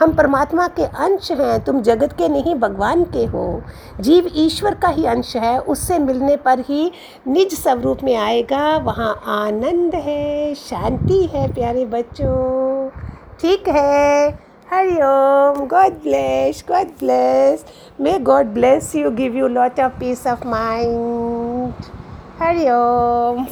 हम 0.00 0.12
परमात्मा 0.12 0.68
के 0.68 0.84
अंश 0.84 1.32
हैं, 1.32 1.64
तुम 1.64 1.80
जगत 1.82 2.12
के 2.12 2.28
नहीं, 2.28 2.54
भगवान 2.54 3.04
के 3.04 3.24
हो। 3.24 3.62
जीव 4.00 4.30
ईश्वर 4.34 4.74
का 4.74 4.88
ही 4.88 5.06
अंश 5.06 5.36
है, 5.36 5.58
उससे 5.60 5.98
मिलने 5.98 6.36
पर 6.36 6.58
ही 6.58 6.92
निज 7.26 7.54
स्वरूप 7.54 7.98
में 8.04 8.16
आएगा, 8.16 8.76
वहाँ 8.76 9.22
आनंद 9.26 9.94
है, 9.94 10.54
शांति 10.54 11.26
है, 11.26 11.52
प्यारे 11.52 11.84
बच्चों। 11.84 12.88
ठीक 13.40 13.68
है। 13.68 14.28
Hariom 14.72 15.66
God 15.66 15.92
bless 15.92 16.64
God 16.68 16.86
bless 16.86 17.64
may 18.00 18.18
God 18.18 18.46
bless 18.46 18.96
you 18.96 19.10
give 19.10 19.36
you 19.36 19.48
lot 19.48 19.80
of 19.80 19.92
piece 19.92 20.26
of 20.26 20.46
mind 20.46 21.72
Hariom 22.40 23.46